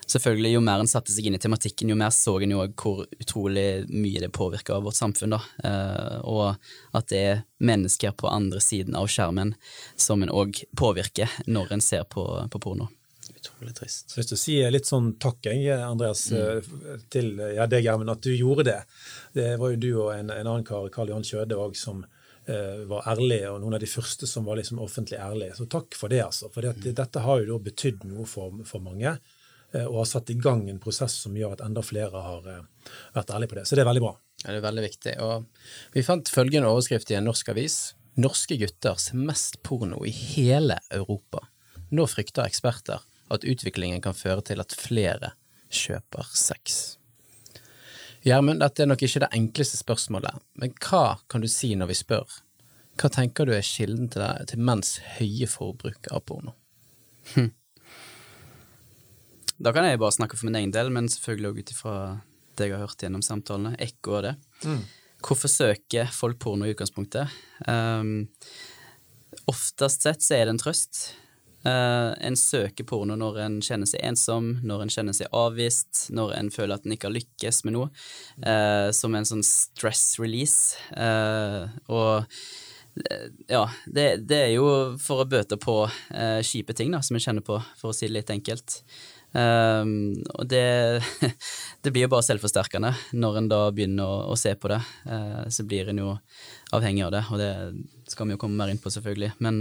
[0.07, 3.05] selvfølgelig, jo mer en satte seg inn i tematikken, jo mer så en jo hvor
[3.19, 5.35] utrolig mye det påvirker vårt samfunn.
[5.35, 5.41] da.
[5.67, 9.57] Eh, og at det er mennesker på andre siden av skjermen
[9.97, 12.87] som en òg påvirker når en ser på, på porno.
[13.35, 14.13] Utrolig trist.
[14.13, 16.39] Jeg har lyst til å si litt sånn takk, Andreas, mm.
[16.39, 18.81] Eh, til ja, deg, Gjermund, at du gjorde det.
[19.35, 22.07] Det var jo du og en, en annen kar, Karl Johan Kjøde, òg, som
[22.45, 25.55] var ærlige, og noen av de første som var liksom offentlig ærlige.
[25.57, 26.51] Så takk for det, altså.
[26.53, 29.15] For det, dette har jo da betydd noe for, for, mange,
[29.73, 32.91] eh, og har satt i gang en prosess som gjør at enda flere har eh,
[33.17, 33.67] vært ærlige på det.
[33.69, 34.13] Så det er veldig bra.
[34.43, 35.15] Ja, det er veldig viktig.
[35.25, 37.79] Og vi fant følgende overskrift i en norsk avis.
[38.21, 41.47] Norske gutter ser mest porno i hele Europa.
[41.95, 43.03] Nå frykter eksperter
[43.33, 45.33] at utviklingen kan føre til at flere
[45.73, 46.99] kjøper sex.
[48.25, 51.97] Gjermund, dette er nok ikke det enkleste spørsmålet, men hva kan du si når vi
[51.99, 52.39] spør?
[53.01, 56.55] Hva tenker du er kilden til, det, til menns høye forbruk av porno?
[57.35, 57.51] Hm.
[59.61, 61.97] Da kan jeg bare snakke for min egen del, men selvfølgelig også ut ifra
[62.59, 63.75] det jeg har hørt gjennom samtalene.
[63.83, 64.35] Ekko av det.
[64.65, 64.81] Mm.
[65.25, 67.33] Hvorfor søker folk porno i utgangspunktet?
[67.67, 68.27] Um,
[69.51, 71.05] oftest sett så er det en trøst.
[71.65, 76.35] Uh, en søker porno når en kjenner seg ensom, når en kjenner seg avvist, når
[76.37, 77.89] en føler at en ikke har lykkes med noe,
[78.45, 80.77] uh, som en sånn stress release.
[80.93, 82.29] Uh, og
[83.49, 84.69] ja, det, det, er jo
[85.03, 85.81] for å bøte på
[86.47, 88.77] kjipe ting da, som en kjenner på, for å si det litt enkelt.
[89.35, 90.63] og det,
[91.83, 94.79] det blir jo bare selvforsterkende når en da begynner å, å se på det.
[95.51, 96.15] så blir en jo
[96.71, 97.51] avhengig av det, og det
[98.15, 99.33] skal vi jo komme mer inn på, selvfølgelig.
[99.43, 99.59] Men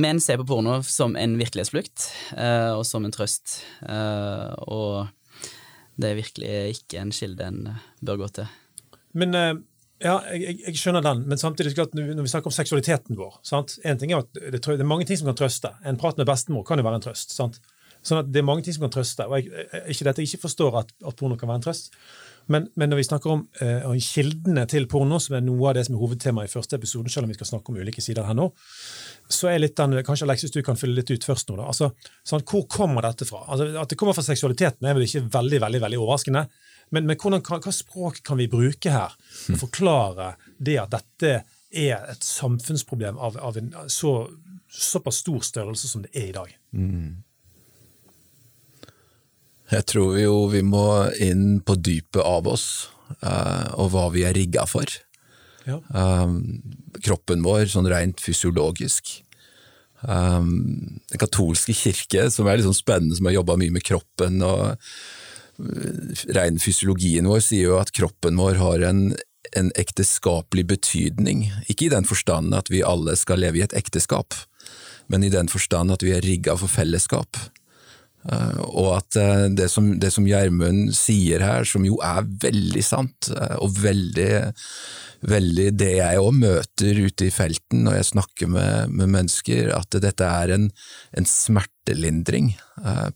[0.00, 2.06] Menn ser på porno som en virkelighetsflukt
[2.36, 3.60] uh, og som en trøst.
[3.82, 5.50] Uh, og
[6.00, 7.58] det er virkelig ikke en kilde en
[8.04, 8.54] bør gå til.
[9.18, 9.58] Men uh,
[10.00, 13.76] ja, jeg, jeg, skjønner den, men samtidig når vi snakker om seksualiteten vår sant?
[13.84, 15.74] En ting er at det, det, er mange ting som kan trøste.
[15.84, 17.36] En prat med bestemor kan jo være en trøst.
[17.36, 17.60] sant?
[18.00, 19.26] Sånn at Det er mange ting som kan trøste.
[19.28, 21.92] og jeg, Ikke dette jeg ikke forstår at, at porno kan være en trøst,
[22.50, 25.84] men, men, når vi snakker om uh, kildene til porno, som er noe av det
[25.86, 28.36] som er hovedtemaet i første episode, selv om vi skal snakke om ulike sider her
[28.36, 28.48] nå,
[29.30, 31.60] så er litt den, kanskje Alexis du kan fylle litt ut først nå.
[31.60, 31.92] da, altså,
[32.26, 33.44] sånn, Hvor kommer dette fra?
[33.46, 36.44] Altså, at det kommer fra seksualiteten er vel ikke veldig veldig, veldig overraskende.
[36.90, 41.34] Men, men hvordan, hva, hva, språk kan vi bruke her å forklare det at dette
[41.70, 44.14] er et samfunnsproblem av, av en så,
[44.66, 46.56] såpass stor størrelse som det er i dag?
[46.74, 47.20] Mm.
[49.70, 50.84] Jeg tror jo vi må
[51.22, 52.90] inn på dypet av oss,
[53.22, 54.88] uh, og hva vi er rigga for.
[55.68, 55.78] Ja.
[55.94, 56.62] Um,
[57.04, 59.20] kroppen vår, sånn rent fysiologisk.
[60.00, 64.40] Um, den katolske kirke, som er litt sånn spennende, som har jobba mye med kroppen
[64.46, 64.76] og
[66.34, 69.02] rein fysiologien vår, sier jo at kroppen vår har en,
[69.56, 71.50] en ekteskapelig betydning.
[71.68, 74.34] Ikke i den forstand at vi alle skal leve i et ekteskap,
[75.12, 77.38] men i den forstand at vi er rigga for fellesskap.
[78.20, 82.82] Uh, og at uh, det som, det som Gjermund sier her, som jo er veldig
[82.84, 84.32] sant, uh, og veldig,
[85.30, 89.96] veldig det jeg òg møter ute i felten når jeg snakker med, med mennesker, at
[90.04, 90.68] dette er en,
[91.16, 92.54] en smertelindring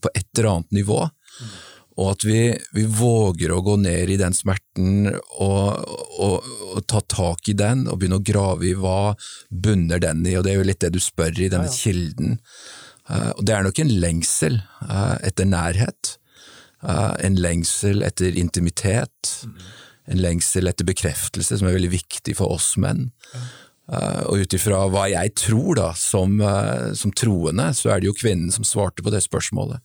[0.01, 0.99] på et eller annet nivå.
[1.05, 1.55] Mm.
[1.95, 2.39] Og at vi,
[2.75, 5.85] vi, våger å gå ned i den smerten og,
[6.19, 9.13] og, og, ta tak i den, og begynne å grave i hva
[9.49, 11.79] bunner den i, og det er jo litt det du spør i denne ja, ja.
[11.85, 12.35] kilden.
[13.05, 16.15] Uh, og det er nok en lengsel uh, etter nærhet,
[16.81, 19.35] uh, en lengsel etter intimitet,
[20.09, 23.07] en lengsel etter bekreftelse, som er veldig viktig for oss menn.
[23.85, 26.39] Og ut ifra hva jeg tror, da, som,
[26.97, 29.81] som troende, så er det jo kvinnen som svarte på det spørsmålet.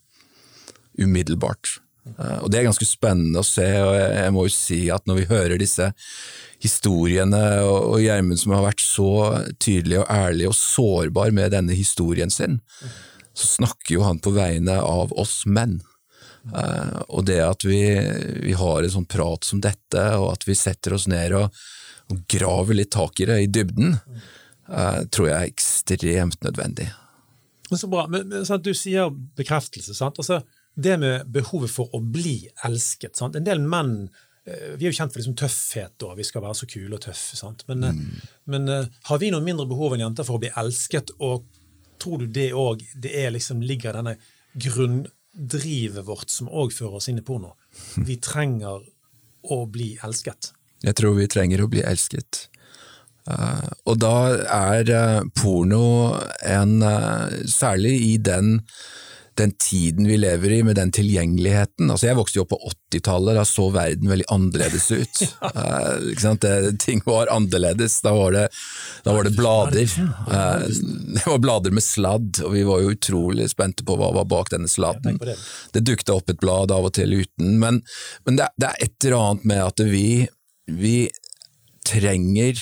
[1.00, 1.78] Umiddelbart.
[2.06, 5.20] Eh, og Det er ganske spennende å se, og jeg må jo si at når
[5.20, 5.90] vi hører disse
[6.60, 9.12] historiene, og Gjermund som har vært så
[9.62, 12.60] tydelig og ærlig og sårbar med denne historien sin,
[13.32, 15.78] så snakker jo han på vegne av oss menn.
[16.40, 17.80] Uh, og det at vi,
[18.40, 21.52] vi, har en sånn prat som dette, og at vi setter oss ned og,
[22.12, 23.98] og graver litt tak i det i dybden,
[24.68, 26.88] uh, tror jeg er ekstremt nødvendig.
[27.70, 28.06] Så bra.
[28.10, 29.94] Men, men sånn Du sier bekreftelse.
[29.94, 30.18] sant?
[30.18, 30.40] Altså,
[30.74, 33.16] det med behovet for å bli elsket.
[33.18, 33.37] Sant?
[33.37, 33.94] En del menn
[34.46, 37.02] eh, vi er jo kjent for liksom tøffhet, og vi skal være så kule og
[37.04, 37.38] tøffe.
[37.38, 37.64] Sant?
[37.70, 38.28] Men, eh, mm.
[38.54, 41.14] men uh, har vi noe mindre behov enn jenter for å bli elsket?
[41.18, 41.46] Og
[42.00, 42.85] tror du det òg
[43.35, 44.16] liksom, ligger denne
[44.61, 47.56] grunndrivet vårt som òg fører oss inn i porno?
[48.09, 48.87] Vi trenger
[49.50, 50.54] å bli elsket.
[50.85, 52.46] Jeg tror vi trenger å bli elsket.
[53.28, 56.80] Uh, og da er uh, porno en
[57.48, 58.59] Særlig i den
[59.38, 61.90] den tiden vi lever i, med den tilgjengeligheten.
[61.90, 65.23] Altså Jeg vokste jo opp på 80-tallet, da så verden veldig annerledes ut.
[65.57, 68.01] uh, det, ting var annerledes.
[68.05, 68.49] Da var det,
[69.05, 69.95] da var det blader.
[70.29, 70.66] Uh,
[71.16, 74.53] det var blader med sladd, og vi var jo utrolig spente på hva var bak
[74.55, 75.21] denne sladden.
[75.73, 77.83] Det dukket opp et blad av og til uten, men,
[78.27, 80.09] men det, det, er et eller annet med at vi,
[80.71, 80.97] vi
[81.87, 82.61] trenger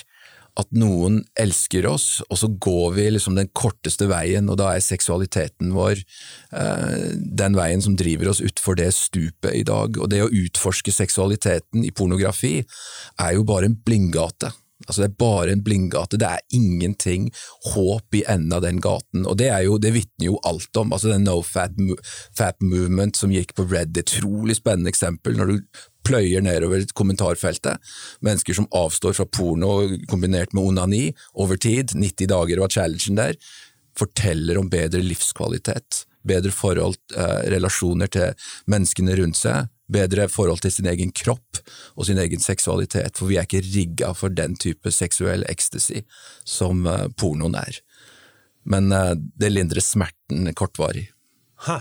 [0.59, 4.85] at noen elsker oss, og så går vi liksom den korteste veien, og da er
[4.85, 9.99] seksualiteten vår eh, den veien som driver oss utfor det stupet i dag.
[9.99, 14.53] Og det å utforske seksualiteten i pornografi er jo bare en blindgate.
[14.87, 17.29] Altså Det er bare en blindgate, det er ingenting
[17.73, 19.27] håp i enden av den gaten.
[19.27, 20.93] Og det, er jo, det vitner jo alt om.
[20.93, 21.75] altså Den no fat,
[22.39, 25.37] fat movement som gikk på Reddit, utrolig spennende eksempel.
[25.37, 25.59] Når du
[26.09, 27.79] pløyer nedover kommentarfeltet.
[28.25, 29.73] Mennesker som avstår fra porno
[30.11, 33.39] kombinert med onani over tid, 90 dager var challengen der,
[33.99, 40.73] forteller om bedre livskvalitet, bedre forhold, eh, relasjoner til menneskene rundt seg, bedre forhold til
[40.73, 41.61] sin egen kropp
[41.97, 46.05] og sin egen seksualitet, for vi er ikke rigga for den type seksuell ecstasy
[46.47, 47.81] som eh, pornoen er.
[48.69, 51.09] Men eh, det lindrer smerten kortvarig.
[51.67, 51.81] Hæ?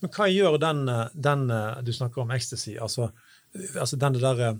[0.00, 1.46] Men hva gjør den, eh, den
[1.84, 3.10] du snakker om ecstasy, altså
[3.54, 4.58] altså denne der,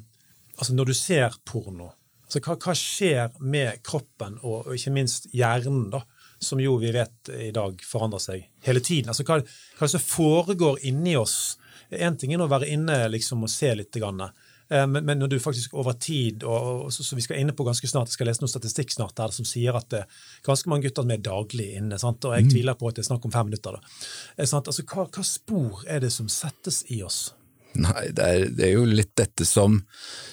[0.56, 1.92] altså Når du ser porno,
[2.26, 6.02] altså hva, hva skjer med kroppen og, og, ikke minst hjernen, da,
[6.40, 9.12] som jo vi vet i dag forandrer seg hele tiden?
[9.12, 9.40] Altså Hva,
[9.78, 11.56] hva som foregår inni oss?
[11.90, 13.96] Én ting er å være inne liksom, og se litt.
[13.98, 17.54] Grann, eh, men, men, når du faktisk over tid og, så, så, Vi skal inne
[17.56, 20.22] på ganske snart, jeg skal lese noe statistikk snart her som sier at det er
[20.46, 21.98] ganske mange gutter er daglig inne.
[21.98, 22.24] Sant?
[22.24, 22.54] Og jeg mm.
[22.54, 23.76] tviler på at det er snakk om fem minutter.
[23.76, 23.98] Da.
[24.36, 27.30] Eh, altså, hva, hva spor er det som settes i oss?
[27.78, 29.78] Nei, det er, det er jo litt dette som,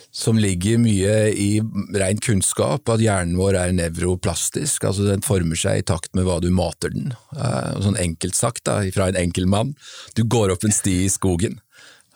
[0.10, 1.50] som, ligger mye i
[1.94, 4.88] ren kunnskap, at hjernen vår er nevroplastisk.
[4.90, 7.14] altså Den former seg i takt med hva du mater den.
[7.36, 9.76] Uh, sånn Enkelt sagt, da, fra en enkel mann.
[10.18, 11.60] Du går opp en sti i skogen.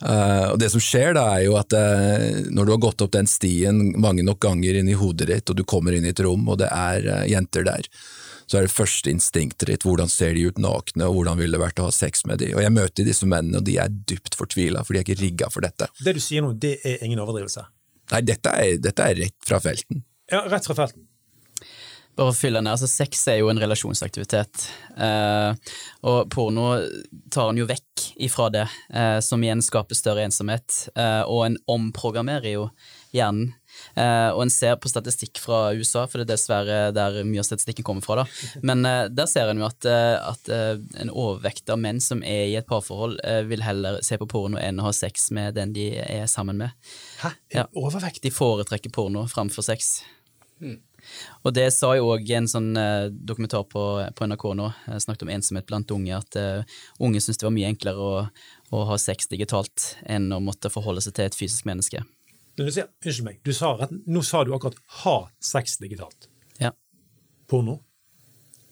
[0.02, 3.14] Uh, og Det som skjer da, er jo at uh, når du har gått opp
[3.14, 6.26] den stien mange nok ganger inn i hodet ditt, og du kommer inn i et
[6.26, 7.86] rom, og det er jenter der,
[8.52, 11.64] så er det første instinktet ditt hvordan ser de ut nakne, og hvordan ville det
[11.64, 12.50] vært å ha sex med de.
[12.52, 15.48] Og Jeg møter disse mennene, og de er dypt fortvila, for de er ikke rigga
[15.54, 15.88] for dette.
[16.04, 17.64] Det du sier nå, det er ingen overdrivelse?
[18.12, 20.04] Nei, dette er, dette er rett fra felten.
[20.32, 21.08] Ja, rett fra felten.
[22.20, 24.66] Bare å fylle ned, altså Sex er jo en relasjonsaktivitet,
[25.00, 25.72] eh,
[26.04, 26.74] og porno
[27.32, 31.56] tar en jo vekk ifra det, eh, som igjen skaper større ensomhet, eh, og en
[31.72, 32.68] omprogrammerer jo
[33.16, 33.54] hjernen
[34.34, 37.86] og en ser på statistikk fra USA, for det er dessverre der mye av statistikken
[37.88, 38.22] kommer fra.
[38.22, 38.60] da.
[38.66, 42.48] Men uh, der ser en jo at, uh, at en overvekt av menn som er
[42.52, 45.92] i et parforhold, vil heller se på porno enn å ha sex med den de
[46.02, 46.94] er sammen med.
[47.22, 47.34] Hæ?
[47.54, 47.68] Ja.
[47.78, 48.24] Overvekt?
[48.24, 50.00] De foretrekker porno framfor sex.
[50.62, 50.80] Hmm.
[51.42, 52.70] Og det sa jo òg en sånn
[53.26, 56.38] dokumentar på, på NRK nå, jeg snakket om ensomhet blant unge, at
[57.02, 58.12] unge syntes det var mye enklere å,
[58.72, 62.04] å ha sex digitalt enn å måtte forholde seg til et fysisk menneske.
[62.60, 66.28] Sier, unnskyld meg, du sa, nå sa du akkurat 'ha sex digitalt'.
[66.60, 66.74] Ja.
[67.48, 67.80] Porno?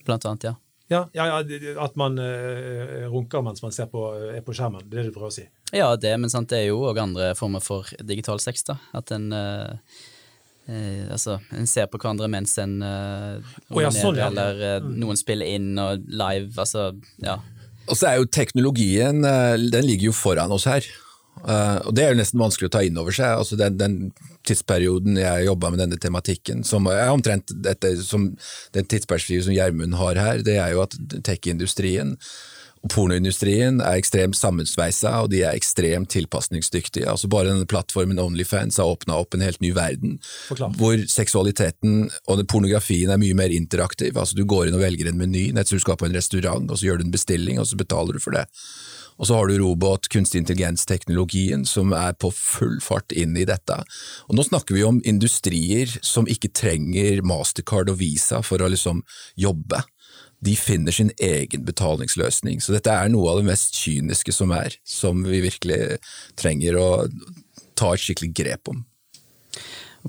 [0.05, 0.55] Blant annet, ja.
[0.89, 4.89] Ja, ja, ja At man uh, runker mens man på, er på skjermen.
[4.89, 5.45] Det er det du prøver å si?
[5.71, 8.63] Ja, det, men sant, det er jo òg andre former for digital sex.
[8.63, 8.79] da.
[8.97, 9.77] At en uh,
[10.67, 13.37] uh, altså, en ser på hverandre mens en uh,
[13.69, 14.95] oh, ja, sånn, eller mm.
[14.97, 16.57] noen spiller inn og live.
[16.57, 16.89] Altså,
[17.21, 17.37] ja.
[17.89, 20.85] Og så er jo teknologien, eh, den ligger jo foran oss her.
[21.43, 23.31] Uh, og Det er jo nesten vanskelig å ta inn over seg.
[23.39, 23.97] altså Den, den
[24.47, 28.31] tidsperioden jeg jobba med denne tematikken, som er omtrent dette, som
[28.75, 32.17] den tidsperspektivet som Gjermund har her, det er jo at tech-industrien
[32.79, 37.09] og pornoindustrien er ekstremt sammensveisa, og de er ekstremt tilpasningsdyktige.
[37.11, 40.15] Altså Bare denne plattformen Onlyfans har åpna opp en helt ny verden,
[40.47, 40.77] Forklart.
[40.79, 44.15] hvor seksualiteten og pornografien er mye mer interaktiv.
[44.15, 46.71] Altså Du går inn og velger en meny, nettopp som du skal på en restaurant,
[46.71, 48.47] og så gjør du en bestilling, og så betaler du for det.
[49.19, 53.75] Og så har du robot, kunstig intelligens-teknologien som er på full fart inn i dette.
[54.31, 59.03] Og nå snakker vi om industrier som ikke trenger Mastercard og Visa for å liksom
[59.39, 59.83] jobbe
[60.39, 62.61] de finner sin egen betalingsløsning.
[62.63, 65.99] Så dette er noe av det mest kyniske som er, som vi virkelig
[66.39, 66.89] trenger å
[67.79, 68.85] ta et skikkelig grep om.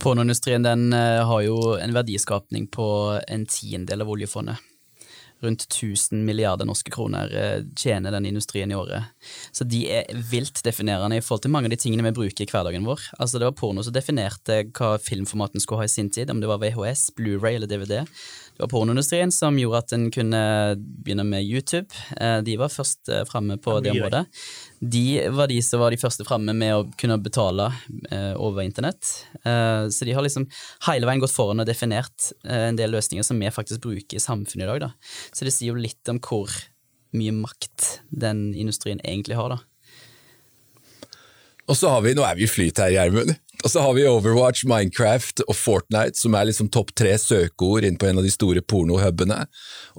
[0.01, 2.87] Pornoindustrien eh, har jo en verdiskapning på
[3.27, 4.69] en tiendedel av oljefondet.
[5.40, 9.09] Rundt 1000 milliarder norske kroner eh, tjener den industrien i året.
[9.53, 12.50] Så de er vilt definerende i forhold til mange av de tingene vi bruker i
[12.50, 13.07] hverdagen vår.
[13.18, 16.50] Altså Det var porno som definerte hva filmformaten skulle ha i sin tid, om det
[16.50, 18.05] var VHS, Blu-ray eller DVD.
[18.61, 20.40] Det var pornoindustrien som gjorde at en kunne
[20.76, 21.88] begynne med YouTube.
[22.20, 24.26] Eh, de var først eh, framme på det området.
[24.80, 25.04] De
[25.36, 27.66] var de som var de første framme med å kunne betale
[28.08, 29.04] eh, over internett.
[29.44, 30.46] Så de har liksom
[30.86, 34.64] hele veien gått foran og definert en del løsninger som vi faktisk bruker i samfunnet
[34.64, 34.86] i dag.
[34.86, 35.18] Da.
[35.36, 36.48] Så det sier jo litt om hvor
[37.16, 39.60] mye makt den industrien egentlig har, da.
[41.70, 43.36] Og så har vi, nå er vi i flyt her, Gjermund.
[43.64, 47.99] Og så har vi Overwatch, Minecraft og Fortnite, som er liksom topp tre søkeord inn
[48.01, 49.42] på en av de store pornohubene.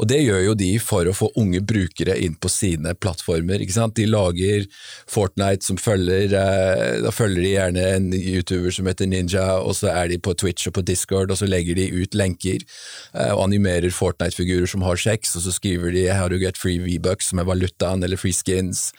[0.01, 3.61] Og det gjør jo de for å få unge brukere inn på sine plattformer.
[3.61, 3.95] ikke sant?
[3.99, 4.65] De lager
[5.09, 9.91] Fortnite som følger eh, Da følger de gjerne en YouTuber som heter Ninja, og så
[9.93, 13.45] er de på Twitch og på Discord, og så legger de ut lenker eh, og
[13.45, 17.39] animerer Fortnite-figurer som har sex, og så skriver de 'How to get free V-bucks', som
[17.39, 18.89] er valutaen, eller free skins.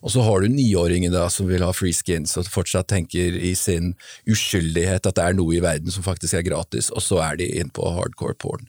[0.00, 3.54] Og så har du niåringen da som vil ha free skins, og fortsatt tenker i
[3.54, 3.94] sin
[4.30, 7.50] uskyldighet at det er noe i verden som faktisk er gratis, og så er de
[7.60, 8.68] inn på hardcore porn.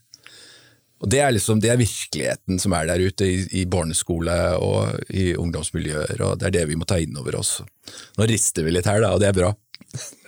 [0.97, 4.97] Og Det er liksom, det er virkeligheten som er der ute i, i barneskole og
[5.13, 7.59] i ungdomsmiljøer, og det er det vi må ta inn over oss.
[8.17, 9.51] Nå rister vi litt her, da, og det er bra.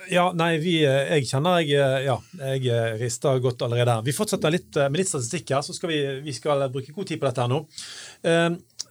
[0.09, 2.15] Ja, nei, vi, jeg kjenner jeg, ja,
[2.57, 3.99] jeg rister godt allerede.
[4.05, 7.21] Vi fortsetter litt med litt statistikk her, så skal vi, vi skal bruke god tid
[7.21, 7.59] på dette her nå.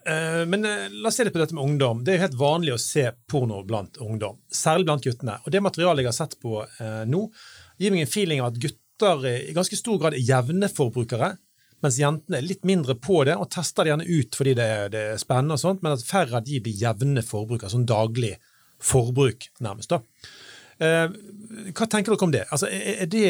[0.08, 2.04] Eh, men eh, la oss se litt på dette med ungdom.
[2.04, 5.36] Det er jo helt vanlig å se porno blant ungdom, særlig blant guttene.
[5.44, 7.26] Og det materialet jeg har sett på eh, nå,
[7.78, 11.34] gir meg en feeling av at gutter i ganske stor grad er jevne forbrukere,
[11.84, 14.88] mens jentene er litt mindre på det og tester det gjerne ut fordi det er,
[14.90, 18.32] det er spennende, og sånt, men at færre av de blir jevne forbrukere, sånn daglig
[18.82, 19.92] forbruk, nærmest.
[19.92, 20.00] da.
[20.78, 22.44] hva tenker dere om det?
[22.54, 23.22] Altså, er det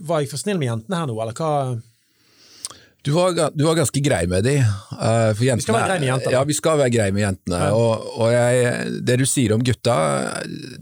[0.00, 1.50] Var jeg for snill med jentene her nå, eller hva?
[3.04, 4.54] Du var, du var, ganske grei med de.
[4.96, 6.32] Uh, jentene, vi skal være greie med jentene.
[6.32, 7.58] Ja, vi skal være greie med jentene.
[7.60, 7.74] Ja.
[7.76, 9.96] Og, og jeg, det du sier om gutta,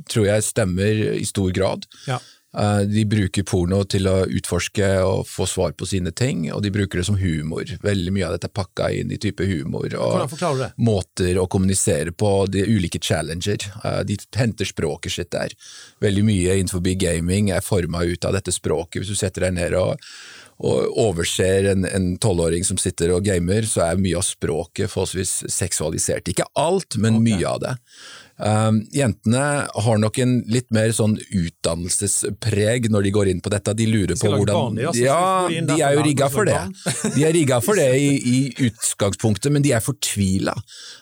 [0.07, 1.89] tror jeg stemmer i stor grad.
[2.07, 2.21] Ja.
[2.53, 6.71] Uh, de bruker porno til å utforske og få svar på sine ting, og de
[6.71, 7.65] bruker det som humor.
[7.83, 10.37] Veldig mye av dette er pakka inn i type humor og
[10.77, 13.67] måter å kommunisere på, de ulike challenger.
[13.83, 15.57] Uh, de henter språket sitt der.
[16.05, 19.01] Veldig mye innenfor gaming er forma ut av dette språket.
[19.01, 19.99] Hvis du setter deg ned og
[20.63, 26.31] og overser en tolvåring som sitter og gamer, så er mye av språket forholdsvis seksualisert.
[26.31, 27.25] Ikke alt, men okay.
[27.33, 27.73] mye av det.
[28.37, 33.75] Um, jentene har nok en litt mer sånn utdannelsespreg når de går inn på dette.
[33.77, 36.59] De lurer på hvordan barn, Ja, de er jo rigga for det.
[37.15, 40.57] De er rigga for det i, i, utgangspunktet, men de er fortvila.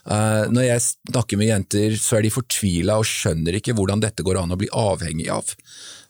[0.04, 4.26] Uh, når jeg snakker med jenter, så er de fortvila og skjønner ikke hvordan dette
[4.26, 5.54] går an å bli avhengig av.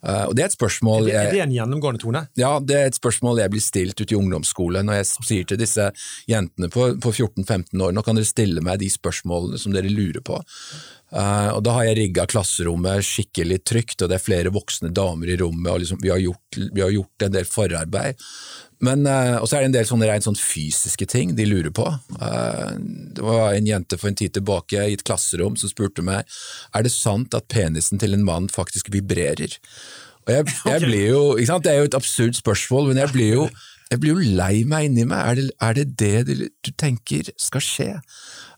[0.01, 2.23] Uh, og det Er et spørsmål er det, er det en gjennomgående tone?
[2.41, 5.61] Ja, det er et spørsmål jeg blir stilt ute i ungdomsskole når jeg sier til
[5.61, 5.91] disse
[6.31, 10.25] jentene på, på 14-15 år nå kan dere stille meg de spørsmålene som dere lurer
[10.25, 10.41] på.
[11.11, 15.33] Uh, og Da har jeg rigga klasserommet skikkelig trygt, og det er flere voksne damer
[15.33, 15.70] i rommet.
[15.73, 18.27] og liksom, vi, har gjort, vi, har gjort, en del forarbeid.
[18.81, 21.75] Men, uh, og så er det en del sånne rent sånn fysiske ting de lurer
[21.75, 21.88] på.
[22.20, 22.77] Uh,
[23.16, 26.23] det var en jente for en tid tilbake i et klasserom som spurte meg
[26.75, 29.59] er det sant at penisen til en mann faktisk vibrerer.
[30.29, 31.66] Og jeg, jeg blir jo, ikke sant?
[31.66, 33.51] Det er jo et absurd spørsmål, men jeg blir jo,
[33.90, 35.33] jeg blir jo lei meg inni meg.
[35.33, 37.88] Er det er det, det du tenker skal skje?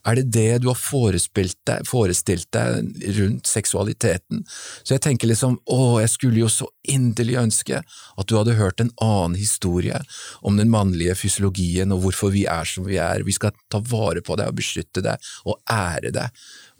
[0.05, 4.43] Er det det du har forestilt deg, forestilt deg rundt seksualiteten?
[4.83, 8.83] Så jeg tenker liksom, å, jeg skulle jo så inderlig ønske at du hadde hørt
[8.83, 10.03] en annen historie
[10.45, 13.25] om den mannlige fysiologien og hvorfor vi er som vi er.
[13.25, 15.17] Vi skal ta vare på det og beskytte det
[15.47, 16.27] og ære det.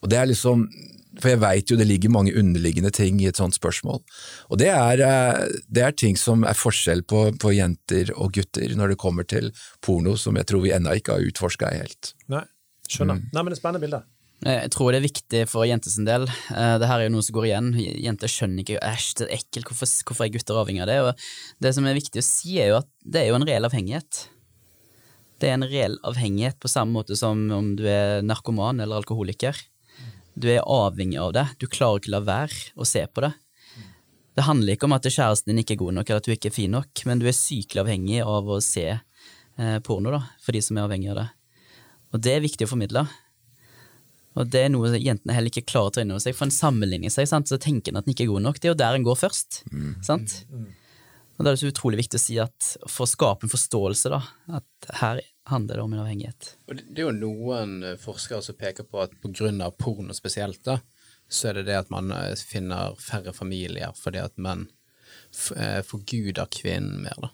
[0.03, 0.67] Og det er liksom,
[1.21, 4.01] for jeg veit jo det ligger mange underliggende ting i et sånt spørsmål.
[4.49, 8.73] Og det er, eh, det er ting som er forskjell på, på, jenter og gutter
[8.77, 9.51] når det kommer til
[9.85, 12.13] porno, som jeg tror vi ennå ikke har utforska helt.
[12.33, 12.45] Nei.
[12.89, 13.21] Skjønner.
[13.31, 14.03] Nei, men det er spennende bilde.
[14.43, 16.25] Jeg tror det er viktig for jentes del.
[16.27, 17.69] Eh, det her er jo noe som går igjen.
[17.79, 20.99] Jenter skjønner ikke æsj, det er ekkelt, hvorfor, hvorfor er gutter avhengig av det?
[21.05, 23.69] Og det som er viktig å si, er jo at det er jo en reell
[23.69, 24.25] avhengighet.
[25.39, 29.57] Det er en reell avhengighet på samme måte som om du er narkoman eller alkoholiker.
[30.33, 31.45] Du er avhengig av det.
[31.61, 33.33] Du klarer ikke å la være å se på det.
[34.33, 36.49] Det handler ikke om at kjæresten din ikke er god nok, eller at du ikke
[36.49, 40.57] er fin nok, men du er sykelig avhengig av å se eh, porno, da, for
[40.57, 41.27] de som er avhengig av det.
[42.13, 43.05] Og det er viktig å formidle.
[44.33, 46.33] Og det er noe jentene heller ikke klarer å ta inn over seg.
[46.37, 47.49] For en sammenligner seg, sant?
[47.49, 48.57] så tenker en at en ikke er god nok.
[48.57, 49.61] Det er jo der en går først.
[49.69, 49.91] Mm.
[50.05, 50.39] sant?
[51.37, 54.09] Og da er det så utrolig viktig å si at for å skape en forståelse,
[54.13, 54.21] da,
[54.57, 56.55] at her handler det om en avhengighet.
[56.67, 60.79] Og det er jo noen eh, forskere som peker på at av porno spesielt, da,
[61.27, 64.67] så er det det at man eh, finner færre familier fordi at menn
[65.55, 67.33] eh, forguder kvinnen mer, da.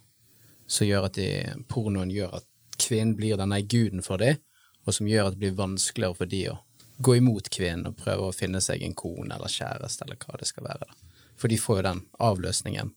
[0.70, 1.30] Som gjør at de,
[1.68, 2.48] pornoen gjør at
[2.80, 4.38] kvinnen blir denne guden for dem,
[4.86, 6.60] og som gjør at det blir vanskeligere for de å
[7.00, 10.50] gå imot kvinnen og prøve å finne seg en kone eller kjæreste eller hva det
[10.50, 10.88] skal være.
[10.88, 11.20] Da.
[11.40, 12.92] For de får jo den avløsningen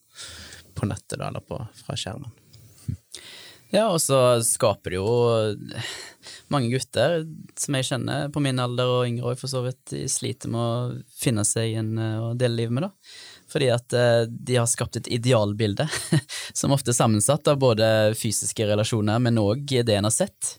[0.74, 2.32] på nettet da, eller på, fra skjermen.
[3.72, 5.12] Ja, og så skaper det jo
[6.52, 7.22] mange gutter
[7.58, 10.60] som jeg kjenner på min alder og yngre òg, for så vidt, de sliter med
[10.60, 13.16] å finne seg en å dele livet med, da.
[13.52, 15.86] Fordi at eh, de har skapt et idealbilde,
[16.58, 17.86] som ofte er sammensatt av både
[18.18, 20.58] fysiske relasjoner, men òg det en har sett.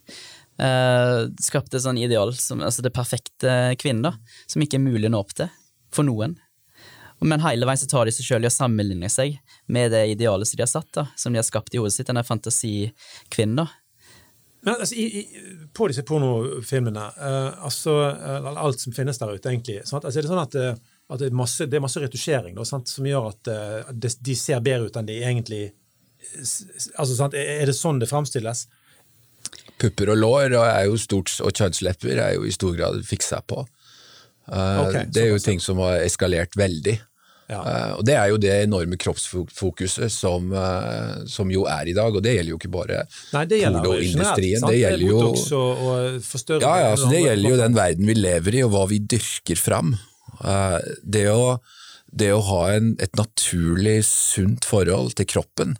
[0.53, 5.09] Uh, skapt et sånn ideal, som, altså det perfekte kvinnen, da, som ikke er mulig
[5.09, 5.49] å nå opp til
[5.93, 6.35] for noen.
[7.21, 9.37] Men hele veien så tar de seg sjøl i å sammenligne seg
[9.71, 12.09] med det idealet som de har satt, da, som de har skapt i hodet sitt,
[12.09, 13.63] denne fantasikvinnen.
[13.63, 13.67] da.
[14.63, 15.45] Men altså, i, i,
[15.75, 20.31] På disse pornofilmene, uh, altså uh, alt som finnes der ute, egentlig, altså, er det
[20.31, 23.51] sånn at, at det, er masse, det, er masse, retusjering da, som gjør at
[23.91, 25.65] de, de, ser bedre ut enn de egentlig
[26.95, 27.35] altså, sant?
[27.35, 28.67] Er det sånn det framstilles?
[29.83, 33.63] pupper og lår og, stort, og kjønnslepper er jo i stor grad fiksa på.
[34.51, 36.97] Uh, okay, det er jo ting som har eskalert veldig.
[37.51, 37.59] Ja.
[37.59, 42.15] Uh, og Det er jo det enorme kroppsfokuset som, uh, som, jo er i dag,
[42.15, 44.63] og det gjelder jo ikke bare poloindustrien.
[44.63, 45.21] Det gjelder jo
[46.63, 49.95] ja, ja, det gjelder jo den verden vi lever i, og hva vi dyrker fram.
[51.03, 51.57] det, å,
[52.11, 55.77] det å ha en, et naturlig sunt forhold til kroppen,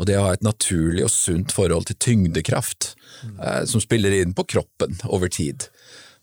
[0.00, 3.42] og det å ha et naturlig og sunt forhold til tyngdekraft, mm.
[3.68, 5.68] som spiller inn på kroppen over tid.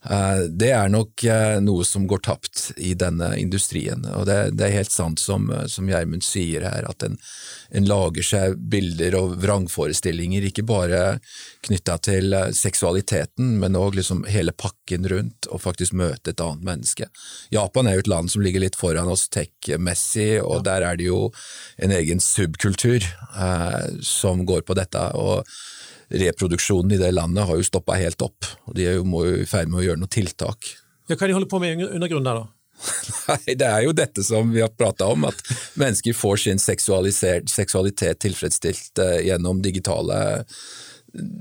[0.05, 4.05] Eh, det er nok eh, noe som går tapt i denne industrien.
[4.13, 7.17] og Det, det er helt sant som, som Gjermund sier her, at en,
[7.73, 11.01] en, lager seg bilder og vrangforestillinger, ikke bare
[11.65, 16.67] knytta til eh, seksualiteten, men òg liksom hele pakken rundt, og faktisk møte et annet
[16.67, 17.09] menneske.
[17.53, 20.65] Japan er jo et land som ligger litt foran oss tech-messig, og ja.
[20.71, 21.23] der er det jo
[21.81, 25.09] en egen subkultur eh, som går på dette.
[25.17, 25.41] og
[26.09, 29.41] reproduksjonen i det landet har jo stoppa helt opp, og de er jo, må jo
[29.41, 30.69] i ferd med å gjøre noen tiltak.
[31.07, 32.53] Ja, Hva er de holder på med i undergrunnen der, da?
[33.31, 35.39] Nei, Det er jo dette som vi har prata om, at
[35.79, 40.19] mennesker får sin seksualitet tilfredsstilt uh, gjennom digitale,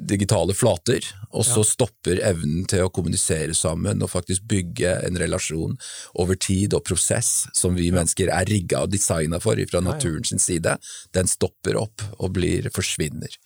[0.08, 1.04] digitale flater,
[1.36, 1.68] og så ja.
[1.68, 5.76] stopper evnen til å kommunisere sammen og faktisk bygge en relasjon
[6.22, 10.78] over tid og prosess som vi mennesker er rigga og designa for fra naturens side.
[11.12, 13.36] Den stopper opp og blir, forsvinner.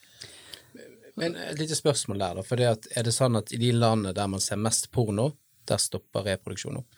[1.20, 2.46] Men et lite spørsmål der, da.
[2.46, 5.30] For det er det sånn at i de landene der man ser mest porno,
[5.68, 6.96] der stopper reproduksjonen opp?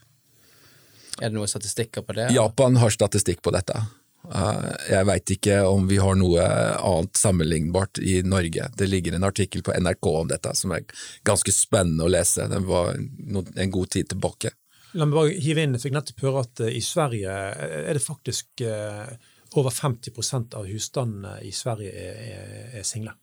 [1.21, 2.31] Er det noen statistikker på det?
[2.33, 3.83] Japan har statistikk på dette.
[4.23, 6.45] Eh, jeg veit ikke om vi har noe
[6.79, 8.69] annet sammenlignbart i Norge.
[8.79, 10.87] Det ligger en artikkel på NRK om dette som er
[11.27, 12.47] ganske spennende å lese.
[12.49, 14.55] Den var en god tid tilbake.
[14.93, 17.35] La meg bare hive inn, jeg fikk nettopp høre at eh, i Sverige
[17.83, 19.13] er det faktisk eh,
[19.59, 23.17] over 50% av husstandene i Sverige er, er, er single.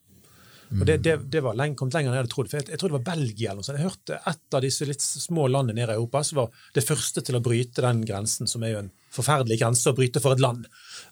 [0.69, 2.49] Og det, det, det var lenge, kommet lenger enn jeg hadde trodd.
[2.51, 3.79] For jeg, jeg tror det var Belgia eller noe sånt.
[3.79, 7.23] Jeg hørte et av disse litt små landene nede i Europa som var det første
[7.25, 10.43] til å bryte den grensen, som er jo en forferdelig grense å bryte for et
[10.43, 10.67] land.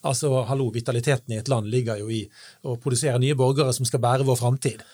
[0.06, 2.22] Altså, hallo, vitaliteten i et land ligger jo i
[2.70, 4.86] å produsere nye borgere som skal bære vår framtid.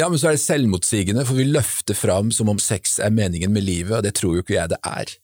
[0.00, 3.52] Ja, men så er det selvmotsigende, for vi løfter fram som om sex er meningen
[3.52, 5.16] med livet, og det tror jo ikke jeg det er.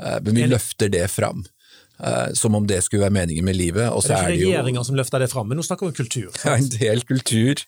[0.00, 1.46] Eh, men vi løfter det fram.
[1.94, 3.86] Uh, som om det skulle være meningen med livet.
[3.94, 5.94] Og så er det ikke regjeringa som løfter det fram, men nå snakker vi om
[5.94, 6.32] kultur.
[6.34, 6.42] Sant?
[6.42, 7.62] Ja, en del kultur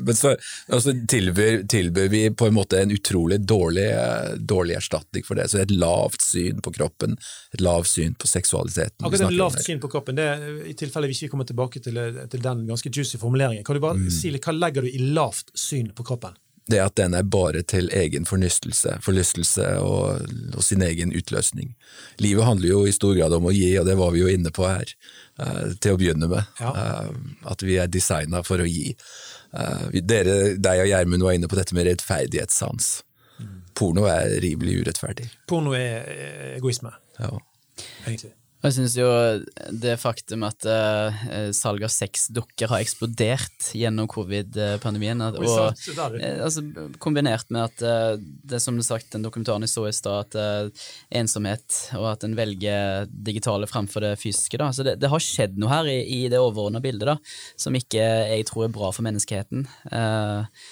[0.00, 0.34] men så
[0.68, 3.88] altså, tilbyr, tilbyr, vi på en måte en utrolig dårlig,
[4.36, 5.48] dårlig, erstatning for det.
[5.50, 7.16] Så et lavt syn på kroppen,
[7.54, 9.00] et lavt syn på seksualiteten.
[9.00, 11.98] Akkurat et lavt syn på kroppen, det er, I tilfelle vi ikke kommer tilbake til,
[12.32, 14.08] til den ganske juicy formuleringen, kan du bare mm.
[14.12, 16.36] si hva legger du i lavt syn på kroppen?
[16.70, 21.72] Det at den er bare til egen fornystelse, forlystelse og, og, sin egen utløsning.
[22.22, 24.52] Livet handler jo i stor grad om å gi, og det var vi jo inne
[24.54, 24.92] på her,
[25.42, 26.46] uh, til å begynne med.
[26.62, 26.70] Ja.
[26.70, 28.92] Uh, at vi er designa for å gi.
[29.52, 33.02] Uh, dere, deg og Gjermund var inne på dette med rettferdighetssans.
[33.42, 33.62] Mm.
[33.74, 35.26] porno er rimelig urettferdig.
[35.48, 37.30] Porno er eh, egoisme, Ja.
[38.06, 38.32] egentlig.
[38.62, 39.08] Jeg syns jo
[39.74, 41.22] det faktum at uh,
[41.56, 45.82] salget av sexdukker har eksplodert gjennom covid-pandemien, og, og
[46.20, 46.62] eh, altså,
[47.02, 50.38] kombinert med at uh, det som du sagt, den dokumentaren jeg så i stad, at
[50.38, 50.86] uh,
[51.18, 51.66] ensomhet,
[51.98, 54.70] og at en velger digitale framfor det fysiske, da.
[54.70, 57.18] Så det, det har skjedd noe her i, i det overordna bildet, da,
[57.58, 59.66] som ikke jeg tror er bra for menneskeheten.
[59.90, 60.62] Eh,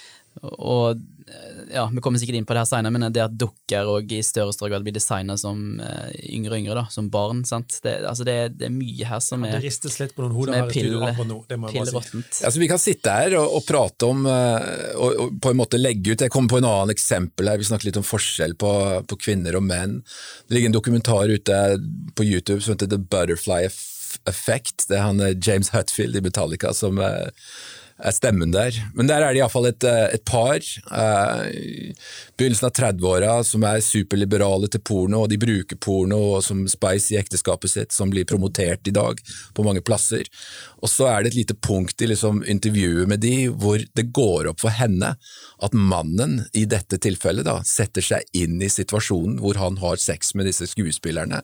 [0.41, 3.89] og eh, ja, vi kommer sikkert inn på det her senere, men det at dukker
[3.91, 7.43] og i større større grad blir designa som eh, yngre og yngre, da, som barn,
[7.45, 7.77] sant.
[7.83, 10.57] Det, altså det, det er mye her som Det er, ristes litt på noen hoder
[10.57, 11.77] er her pill, det bare si.
[11.77, 12.41] pillråttent.
[12.41, 15.81] Altså, vi kan sitte her og, og prate om eh, og, og på en måte
[15.81, 17.61] legge ut Jeg kommer på en annen eksempel her.
[17.61, 18.71] Vi snakker litt om forskjell på,
[19.05, 19.99] på kvinner og menn.
[20.47, 21.61] Det ligger en dokumentar ute
[22.17, 23.67] på YouTube som heter The Butterfly
[24.27, 24.89] Effect.
[24.89, 26.97] Det er han James Hutfield i Metallica som
[28.09, 28.73] stemmen der.
[28.97, 31.93] Men der er det iallfall et, eh, et par, eh,
[32.37, 37.13] begynnelsen av 30-åra, som er superliberale til porno, og de bruker porno og som spice
[37.13, 39.21] i ekteskapet sitt, som blir promotert i dag
[39.53, 40.25] på mange plasser.
[40.81, 44.49] Og så er det et lite punkt i liksom intervjuet med de hvor det går
[44.49, 45.15] opp for henne
[45.61, 50.33] at mannen i dette tilfellet da, setter seg inn i situasjonen hvor han har sex
[50.33, 51.43] med disse skuespillerne.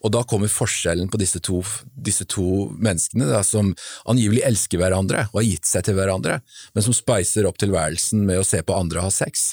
[0.00, 1.60] Og da kommer forskjellen på disse to,
[1.92, 3.74] disse to menneskene da, som
[4.08, 6.40] angivelig elsker hverandre og har gitt seg til hverandre,
[6.74, 9.52] men som speiser opp tilværelsen med å se på andre ha sex.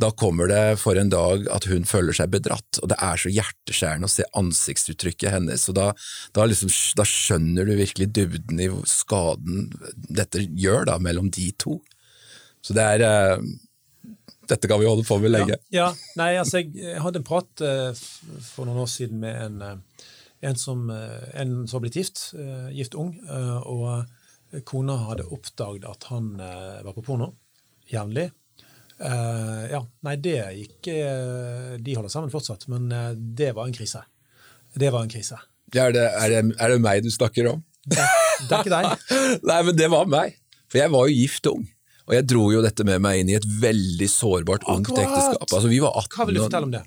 [0.00, 3.32] Da kommer det for en dag at hun føler seg bedratt, og det er så
[3.32, 5.88] hjerteskjærende å se ansiktsuttrykket hennes, og da,
[6.36, 9.66] da, liksom, da skjønner du virkelig dybden i skaden
[10.08, 11.80] dette gjør da, mellom de to.
[12.64, 13.42] Så det er eh,
[14.50, 15.58] Dette kan vi holde på med lenge.
[15.70, 16.14] Ja, ja.
[16.18, 18.00] Nei, altså, jeg, hadde en prat eh,
[18.48, 20.08] for noen år siden med en, eh,
[20.48, 24.08] en som, eh, en som har blitt gift, eh, gift ung, eh, og
[24.66, 27.32] kona hadde oppdaget at han eh, var på porno
[27.90, 28.28] jevnlig.
[29.00, 34.02] Eh, ja, nei, det gikk eh, De holder sammen fortsatt, men det var en krise.
[34.74, 35.38] Det var en krise.
[35.74, 37.62] Er, det, er, det, er det meg du snakker om?
[37.86, 38.02] Det,
[38.48, 39.04] det er ikke deg.
[39.50, 40.34] Nei, men det var meg.
[40.70, 41.64] For jeg var jo gift ung.
[42.10, 45.46] Og jeg dro jo dette med meg inn i et veldig sårbart ungt ekteskap.
[45.46, 46.82] Altså, vi var 18 Hva vil du fortelle om det?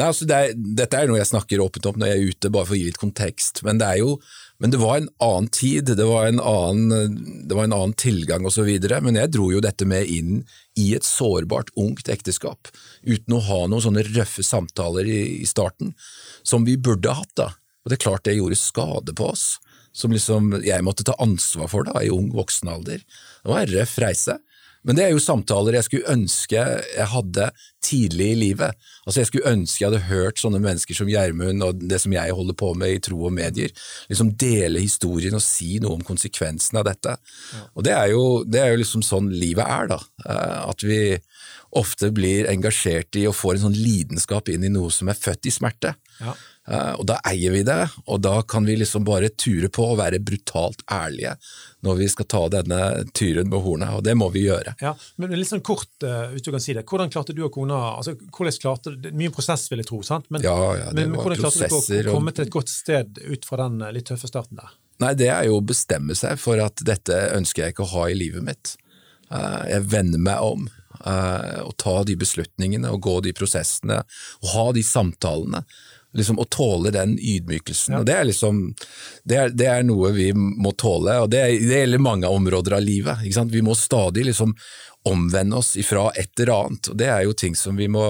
[0.00, 2.52] Nei, altså det er, Dette er noe jeg snakker åpent om når jeg er ute,
[2.52, 3.62] bare for å gi litt kontekst.
[3.66, 4.14] Men det, er jo,
[4.60, 7.14] men det var en annen tid, det var en annen,
[7.48, 8.68] det var en annen tilgang osv.
[9.00, 10.42] Men jeg dro jo dette med inn
[10.76, 12.68] i et sårbart ungt ekteskap,
[13.00, 15.94] uten å ha noen sånne røffe samtaler i, i starten,
[16.44, 17.32] som vi burde hatt.
[17.40, 17.48] da.
[17.80, 19.46] Og det er klart det gjorde skade på oss,
[19.96, 23.00] som liksom jeg måtte ta ansvar for da, i ung voksen alder.
[23.00, 24.36] Det var en røff reise.
[24.86, 27.50] Men det er jo samtaler jeg skulle ønske jeg hadde
[27.84, 28.76] tidlig i livet.
[29.04, 32.36] Altså Jeg skulle ønske jeg hadde hørt sånne mennesker som Gjermund og det som jeg
[32.36, 33.72] holder på med i tro og medier,
[34.08, 37.16] liksom dele historien og si noe om konsekvensen av dette.
[37.74, 40.00] Og det er, jo, det er jo liksom sånn livet er, da.
[40.26, 41.00] Eh, At vi
[41.76, 45.46] ofte blir engasjert i og får en sånn lidenskap inn i noe som er født
[45.46, 45.94] i smerte.
[46.20, 46.34] Ja.
[46.70, 49.96] Eh, Og da eier vi det, og da kan vi liksom bare ture på og
[49.98, 51.32] være brutalt ærlige
[51.82, 52.80] når vi skal ta denne
[53.16, 54.74] tyren med hornet, og det må vi gjøre.
[54.84, 56.84] Ja, men litt sånn kort, eh, hvis du kan si det.
[56.86, 60.02] Hvordan klarte du og kona altså, hvordan klarte, Mye prosess, vil jeg tro.
[60.06, 60.28] sant?
[60.30, 63.18] Men, Ja, ja, det men var hvordan klarte du å komme til et godt sted
[63.18, 64.76] ut fra den eh, litt tøffe starten der?
[65.00, 68.08] Nei, det er jo å bestemme seg for at dette ønsker jeg ikke å ha
[68.12, 68.76] i livet mitt.
[69.30, 71.14] Jeg vender meg om å
[71.64, 74.02] og ta de beslutningene og gå de prosessene
[74.42, 75.62] og ha de samtalene.
[76.16, 78.00] Liksom, og tåle den ydmykelsen.
[78.00, 78.62] Og det er liksom
[79.28, 82.82] det er, det er noe vi må tåle, og det, det gjelder mange områder av
[82.82, 83.22] livet.
[83.52, 84.56] Vi må stadig liksom
[85.08, 88.04] omvende oss ifra et eller annet, og det er jo ting som vi må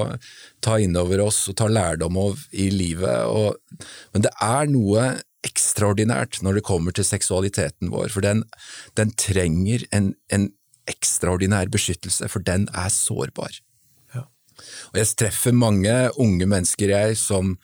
[0.65, 3.29] ta inn over oss og ta lærdom av i livet.
[3.31, 3.85] Og,
[4.15, 5.11] men det er noe
[5.47, 8.43] ekstraordinært når det kommer til seksualiteten vår, for den,
[8.99, 10.51] den trenger en, en
[10.91, 13.61] ekstraordinær beskyttelse, for den er sårbar.
[14.91, 17.55] Og jeg treffer mange unge mennesker jeg som,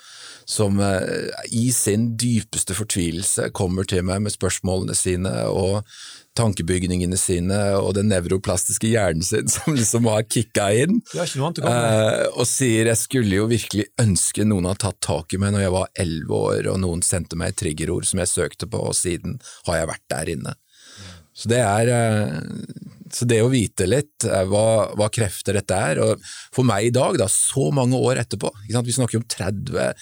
[0.49, 5.83] som eh, i sin dypeste fortvilelse kommer til meg med spørsmålene sine og
[6.37, 11.01] tankebygningene sine og den nevroplastiske hjernen sin som liksom har kicka inn.
[11.17, 15.67] Eh, og sier jeg skulle jo virkelig ønske noen hadde tatt tak i meg når
[15.67, 19.41] jeg var elleve år, og noen sendte meg triggerord som jeg søkte på, og siden
[19.69, 20.55] har jeg vært der inne.
[21.37, 26.01] Så det er eh, så det å vite litt eh, hva, hva krefter dette er,
[26.05, 28.51] og for meg i dag, da, så mange år etterpå?
[28.69, 29.95] Vi snakker om 30,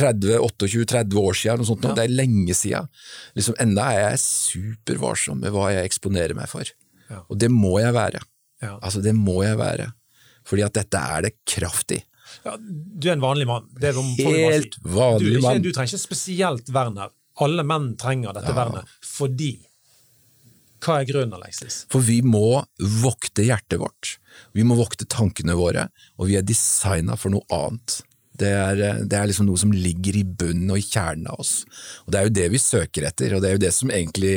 [0.00, 2.90] 30 28-30 år siden, noe sånt, nå, det er lenge siden.
[3.38, 6.66] Liksom, enda er jeg supervarsom med hva jeg eksponerer meg for.
[7.08, 7.22] Ja.
[7.28, 8.24] Og det må jeg være.
[8.64, 8.74] Ja.
[8.82, 9.92] Altså, det må jeg være.
[10.48, 12.00] Fordi at dette er det kraft i.
[12.44, 13.68] Ja, du er en vanlig mann.
[13.78, 14.02] Det er.
[14.18, 15.62] Helt vanlig du, mann.
[15.64, 17.12] Du trenger ikke spesielt vern her.
[17.44, 18.56] Alle menn trenger dette Ja.
[18.64, 19.52] vernet fordi
[20.84, 21.82] Hva er grunnen, Alexis?
[21.92, 22.60] For vi må
[23.02, 24.16] vokte hjertet vårt.
[24.54, 28.00] Vi må vokte tankene våre, og vi er designa for noe annet.
[28.38, 31.64] Det er, det er, liksom noe som ligger i bunnen og i kjernen av oss.
[32.06, 34.36] Og Det er jo det vi søker etter, og det er jo det som egentlig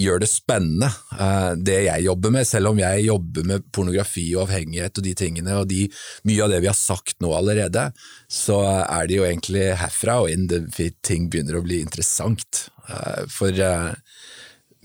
[0.00, 0.88] gjør det spennende,
[1.18, 2.48] eh, det jeg jobber med.
[2.48, 5.84] Selv om jeg jobber med pornografi og avhengighet og de tingene, og de,
[6.28, 7.90] mye av det vi har sagt nå allerede,
[8.32, 10.64] så er det jo egentlig herfra og inn det
[11.06, 12.68] ting begynner å bli interessant.
[12.88, 13.92] Eh, for eh,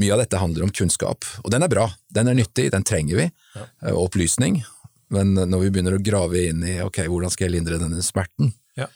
[0.02, 1.90] mye av dette handler om kunnskap, og den er bra.
[2.12, 3.28] Den er nyttig, den trenger vi.
[3.56, 3.94] Ja.
[3.96, 4.62] Opplysning.
[5.14, 8.50] Men når vi begynner å grave inn i ok, hvordan skal jeg lindre denne smerten
[8.76, 8.90] ja.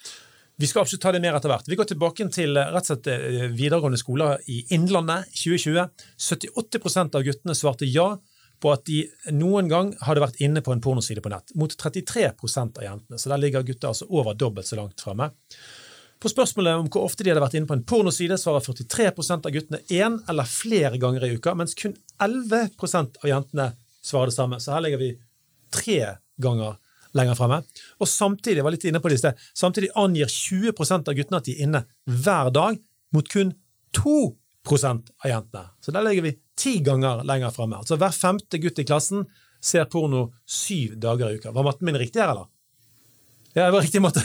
[0.60, 1.70] Vi skal absolutt ta det mer etter hvert.
[1.72, 5.86] Vi går tilbake til rett og slett eh, videregående skoler i Innlandet 2020.
[6.20, 8.10] 78% av guttene svarte ja
[8.60, 12.82] på at de noen gang hadde vært inne på en pornoside på nett, mot 33%
[12.82, 13.20] av jentene.
[13.22, 15.30] Så der ligger gutter altså over dobbelt så langt fremme.
[16.20, 19.54] På spørsmålet om hvor ofte de hadde vært inne på en pornoside, svarer 43% av
[19.56, 23.70] guttene én eller flere ganger i uka, mens kun 11% av jentene
[24.04, 24.60] svarer det samme.
[24.60, 25.14] Så her ligger vi
[25.72, 26.02] tre
[26.42, 26.76] ganger
[27.16, 27.62] lenger fremme.
[28.04, 31.56] Og samtidig jeg var litt inne på det samtidig angir 20% av guttene at de
[31.56, 32.84] er inne hver dag,
[33.16, 33.56] mot kun
[33.98, 35.66] 2% av jentene.
[35.82, 37.80] Så der ligger vi ti ganger lenger fremme.
[37.80, 39.24] Altså hver femte gutt i klassen
[39.64, 41.56] ser porno syv dager i uka.
[41.56, 42.52] Var matten min riktig her, eller?
[43.54, 44.22] Ja, det var riktig måte.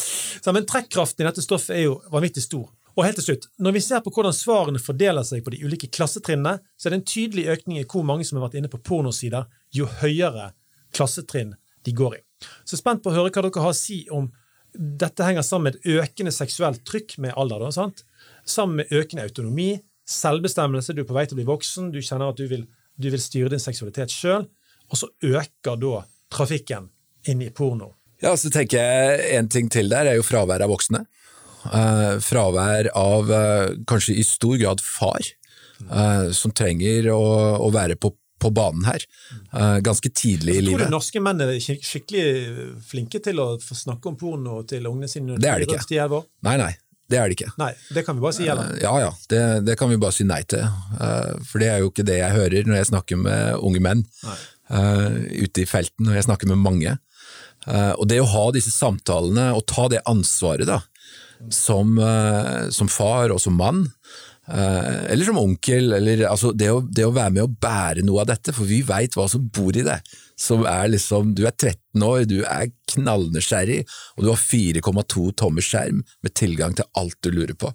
[0.54, 2.66] men trekkraften i dette stoffet er jo vanvittig stor.
[2.94, 5.90] Og helt til slutt, Når vi ser på hvordan svarene fordeler seg på de ulike
[5.90, 8.82] klassetrinnene, så er det en tydelig økning i hvor mange som har vært inne på
[8.86, 10.52] pornosider, jo høyere
[10.94, 12.22] klassetrinn de går i.
[12.64, 14.30] Så spent på å høre hva dere har å si om
[14.74, 17.62] dette henger sammen med et økende seksuelt trykk med alder.
[17.62, 18.04] Da, sant?
[18.46, 19.72] Sammen med økende autonomi,
[20.10, 22.66] selvbestemmelse, du er på vei til å bli voksen, du kjenner at du vil,
[22.98, 24.48] du vil styre din seksualitet sjøl,
[24.90, 26.02] og så øker da
[26.34, 26.90] trafikken
[27.30, 27.94] inn i porno.
[28.24, 31.04] Ja, så tenker jeg En ting til der er jo fravær av voksne.
[31.64, 35.24] Uh, fravær av uh, kanskje i stor grad far,
[35.88, 37.22] uh, som trenger å,
[37.64, 38.10] å være på,
[38.42, 39.06] på, banen her.
[39.80, 40.84] ganske tidlig i livet.
[40.84, 42.26] Tror norske menn er skikkelig
[42.84, 45.38] flinke til å få snakke om porno til ungene sine?
[45.40, 46.20] Det er de ikke.
[46.44, 46.74] Nei, nei.
[47.08, 47.50] Det er det ikke.
[47.60, 48.76] Nei, Det kan vi bare si, eller?
[48.80, 50.64] Ja ja, det, det kan vi bare si nei til.
[51.48, 54.04] For det er jo ikke det jeg hører når jeg snakker med unge menn
[54.68, 56.96] ute i felten, og jeg snakker med mange.
[57.66, 60.80] Eh, og det å ha disse samtalene og ta det ansvaret da,
[61.52, 63.86] som, eh, som far og som mann,
[64.48, 68.24] eh, eller som onkel, eller altså det, å, det, å, være med å bære noe
[68.24, 70.00] av dette, for vi veit hva som bor i det.
[70.36, 73.84] Som er liksom, Du er 13 år, du er knallnysgjerrig,
[74.16, 77.72] og du har 4,2 tommer skjerm med tilgang til alt du lurer på.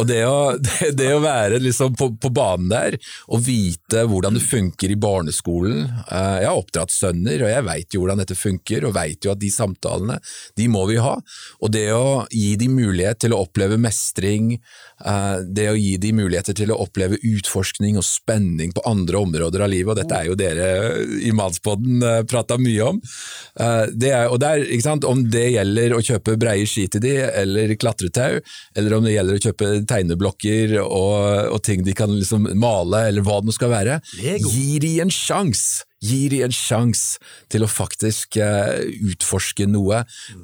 [0.00, 2.96] Og det å, det, det å være liksom på, på, banen der,
[3.28, 7.94] og vite hvordan det funker i barneskolen eh, Jeg har oppdratt sønner, og jeg veit
[7.96, 10.16] jo hvordan dette funker, og veit jo at de samtalene,
[10.56, 11.16] de må vi ha.
[11.60, 16.22] Og det å gi dem mulighet til å oppleve mestring, eh, det å gi dem
[16.22, 20.30] muligheter til å oppleve utforskning og spenning på andre områder av livet, og dette er
[20.30, 20.70] jo dere
[21.20, 23.00] i Mannspodden eh, prata mye om.
[23.90, 24.62] Det er, og der,
[25.10, 28.40] Om det gjelder å kjøpe breie ski til de, eller klatretau,
[28.76, 33.26] eller om det gjelder å kjøpe tegneblokker og, og ting de kan liksom male, eller
[33.26, 34.50] hva det nå skal være, Lego.
[34.54, 35.86] gir de en sjanse!
[36.00, 37.20] Gir de en sjanse
[37.52, 38.78] til å faktisk uh,
[39.10, 39.98] utforske noe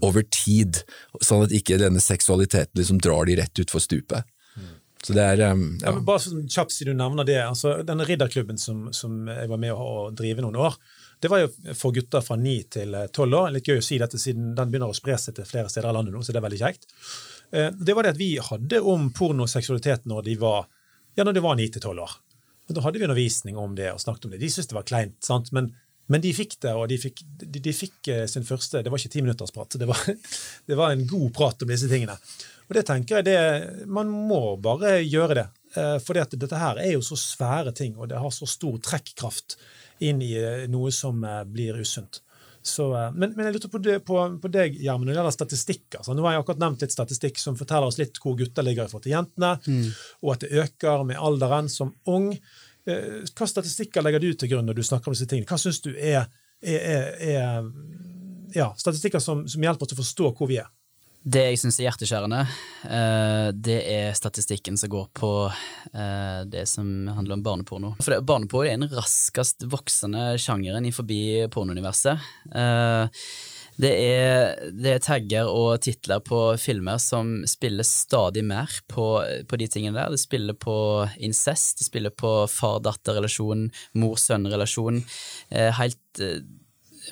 [0.04, 0.82] over tid,
[1.24, 4.28] sånn at ikke denne seksualiteten liksom drar de rett utfor stupet.
[5.06, 5.92] Så det er, um, ja.
[5.92, 9.60] Ja, bare sånn kjapt siden du nevner det, altså denne ridderklubben som, som jeg var
[9.62, 10.74] med å, drive noen år,
[11.20, 13.54] det var jo for gutter fra 9 til 12 eh, år.
[13.54, 15.96] Litt gøy å si dette siden den begynner å spre seg til flere steder i
[15.96, 16.86] landet nå, så det er veldig kjekt.
[17.50, 20.66] Eh, det var det at vi hadde om porno og seksualitet når de var
[21.16, 22.14] ja, når de var 9-12 år.
[22.66, 24.42] Og Da hadde vi undervisning om det og snakket om det.
[24.42, 25.48] De syntes det var kleint, sant?
[25.56, 25.70] Men,
[26.12, 29.00] men, de fikk det, og de fikk, de, de fikk, eh, sin første Det var
[29.00, 30.02] ikke ti minutters prat, det var,
[30.68, 32.18] det var en god prat om disse tingene.
[32.66, 35.46] Og det tenker jeg det, Man må bare gjøre det.
[35.76, 39.58] Eh, For dette her er jo så svære ting, og det har så stor trekkraft
[40.04, 40.34] inn i
[40.68, 42.20] noe som blir usunt.
[42.66, 45.36] Så, eh, men, men, jeg lurte på, det, på, på deg, Gjermund, når det gjelder
[45.36, 46.00] statistikker.
[46.00, 48.86] Altså, nå har jeg akkurat nevnt litt statistikk som forteller oss litt hvor gutter ligger
[48.88, 49.84] i forhold til jentene, mm.
[50.26, 52.32] og at det øker med alderen som ung.
[52.86, 55.48] Eh, hva statistikker legger du til grunn når du snakker om disse tingene?
[55.50, 56.26] Hva syns du er,
[56.58, 57.06] er, er,
[57.36, 60.72] er ja, statistikker som, som hjelper oss til å forstå hvor vi er?
[61.26, 62.44] Det jeg syns er hjerteskjærende,
[62.86, 67.90] uh, det er statistikken som går på uh, det som handler om barneporno.
[67.98, 71.18] For det, Barneporno er den raskest voksende sjangeren i forbi
[71.50, 72.22] pornouniverset.
[72.54, 73.10] Uh,
[73.76, 79.08] det er, det er, tagger og titler på filmer som spiller stadig mer på,
[79.50, 80.14] på de tingene der.
[80.14, 80.76] Det spiller på
[81.18, 83.66] incest, det spiller på far-datter-relasjon,
[83.98, 85.02] mor-sønn-relasjon.
[85.82, 86.22] helt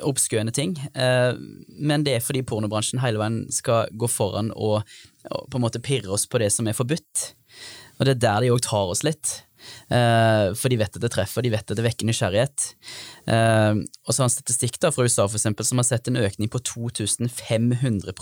[0.02, 1.32] oppskøende ting, eh,
[1.68, 4.82] men det er fordi pornobransjen hele veien skal gå foran og,
[5.30, 7.34] og på en måte pirre oss på det som er forbudt.
[7.98, 9.42] Og det er der de òg tar oss litt.
[9.88, 12.58] Eh, for de vet at det treffer, de vet at det vekker nysgjerrighet.
[13.30, 13.72] Eh,
[14.04, 16.50] og så har en statistikk da fra USA for eksempel, som har sett en økning
[16.52, 18.12] på 2500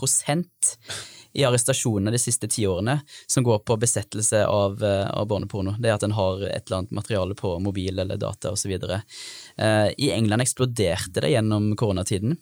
[1.33, 5.77] i arrestasjonene de siste ti årene, som går på besettelse av, eh, av barneporno.
[5.81, 8.73] Det er at en har et eller annet materiale på mobil eller data osv.
[8.83, 12.37] Eh, I England eksploderte det gjennom koronatiden.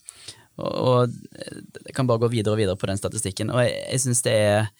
[0.58, 3.52] Og, og jeg kan bare gå videre og videre på den statistikken.
[3.54, 4.72] Og jeg, jeg syns det er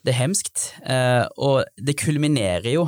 [0.00, 2.86] det er hemskt, eh, og det kulminerer jo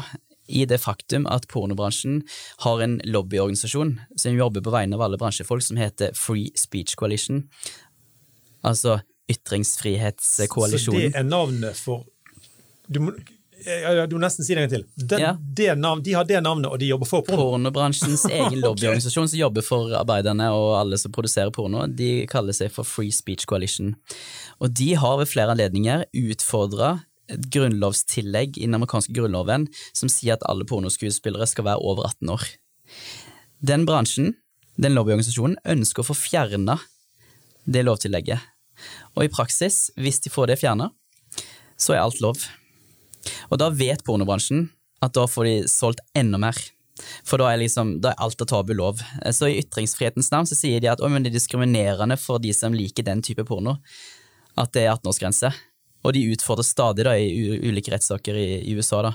[0.48, 2.22] i det faktum at pornobransjen
[2.64, 7.44] har en lobbyorganisasjon som jobber på vegne av alle bransjefolk, som heter Free Speech Coalition.
[8.64, 9.00] Altså
[9.32, 11.00] Ytringsfrihetskoalisjonen.
[11.00, 12.04] Så det er navnet for
[12.92, 15.06] Du må, du må nesten si det en gang til.
[15.08, 15.30] Den, Ja.
[15.38, 17.52] det navn, de har det navnet, og de jobber for porno.
[17.54, 22.72] Pornobransjens egen lobbyorganisasjon som jobber for arbeiderne og alle som produserer porno, de kaller seg
[22.74, 23.94] for Free Speech Coalition.
[24.60, 26.96] Og de har ved flere anledninger utfordra
[27.32, 32.34] et grunnlovstillegg i den amerikanske grunnloven som sier at alle pornoskuespillere skal være over 18
[32.34, 32.48] år.
[33.62, 34.34] Den bransjen,
[34.76, 36.80] den lobbyorganisasjonen, ønsker å få fjerna
[37.64, 38.42] det lovtillegget.
[39.16, 40.90] Og i praksis, hvis de får det fjerna,
[41.80, 42.42] så er alt lov.
[43.50, 44.68] Og da vet pornobransjen
[45.02, 46.58] at da får de solgt enda mer.
[47.26, 49.00] For da er, liksom, da er alt av tabu lov.
[49.34, 52.52] Så i ytringsfrihetens navn så sier de at «Oi, men det er diskriminerende for de
[52.54, 53.78] som liker den type porno,
[54.58, 55.50] at det er 18-årsgrense.
[56.02, 59.12] Og de utfordrer stadig da i ulike rettssaker i, i USA da,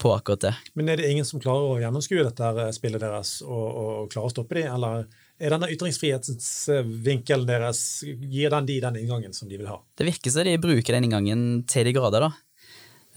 [0.00, 0.54] på akkurat det.
[0.78, 4.34] Men er det ingen som klarer å gjennomskue dette spillet deres og, og klarer å
[4.34, 5.06] stoppe de, eller
[5.44, 9.78] er denne ytringsfrihetsvinkelen deres Gir den de den inngangen som de vil ha?
[9.98, 12.32] Det virker som de bruker den inngangen til de grader, da.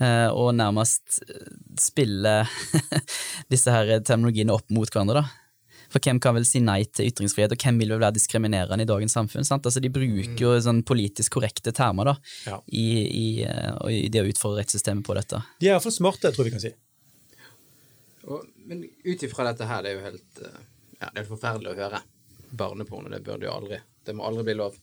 [0.03, 1.47] Eh, Og nærmest eh,
[1.82, 2.39] spille
[3.53, 5.43] disse her terminologiene opp mot hverandre, da.
[5.88, 8.89] For hvem kan vel si nei til ytringsfrihet, og hvem vil vel være diskriminerende i
[8.89, 9.45] dagens samfunn?
[9.47, 9.63] sant?
[9.69, 12.15] Altså De bruker jo sånn politisk korrekte termer da,
[12.45, 12.57] Ja.
[12.67, 15.39] i, i, eh, i det å utfordre rettssystemet på dette.
[15.63, 16.73] De er iallfall smarte, tror jeg vi kan si.
[18.28, 20.41] Og, men ut ifra dette her, det er jo helt
[20.97, 21.99] Ja, det er helt forferdelig å høre.
[22.58, 24.78] Barneporno, det burde jo aldri Det må aldri bli lov.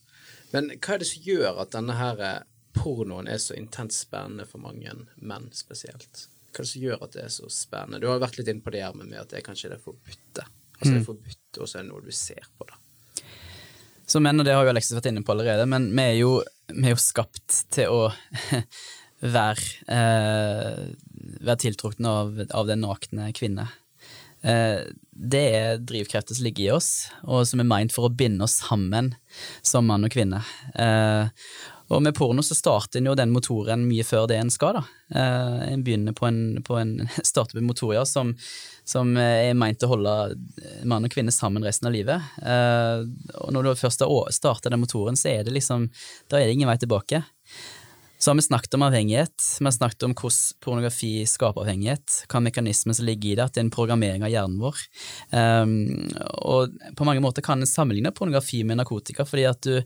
[0.53, 2.43] Men hva er det som gjør at denne her eh,
[2.75, 6.27] pornoen er så intenst spennende for mange menn spesielt?
[6.51, 8.01] Hva er det som gjør at det er så spennende?
[8.03, 10.45] Du har vært litt inne på det her med at det er kanskje det forbudte.
[10.75, 12.79] Altså det er forbudt, og så er det noe du ser på, da.
[14.05, 16.33] Så menn, og det har jo Alexis vært inne på allerede, men vi er jo,
[16.69, 18.01] vi er jo skapt til å
[19.35, 20.83] være, eh,
[21.41, 23.65] være tiltrukne av, av den nakne kvinne.
[24.45, 24.81] Eh,
[25.15, 26.89] det er drivkrefter som ligger i oss,
[27.23, 29.13] og som er meint for å binde oss sammen
[29.65, 30.43] som mann og kvinne.
[30.75, 31.31] Eh,
[31.93, 34.83] og med porno så starter en jo den motoren mye før det en skal, da.
[35.21, 36.97] Eh, en begynner på en, på en
[37.31, 38.33] starter med motor, ja, som,
[38.85, 40.17] som er meint å holde
[40.83, 42.35] mann og kvinne sammen resten av livet.
[43.39, 45.87] Og når du først har starta den motoren, så er det liksom
[46.29, 47.23] Da er det ingen vei tilbake.
[48.17, 52.41] Så har vi snakket om avhengighet, vi har snakket om hvordan pornografi skaper avhengighet, hva
[52.45, 54.79] mekanismen som ligger i det, at det er en programmering av hjernen vår.
[55.35, 55.75] Um,
[56.47, 59.81] og på mange måter kan en sammenligne pornografi med narkotika, fordi at du,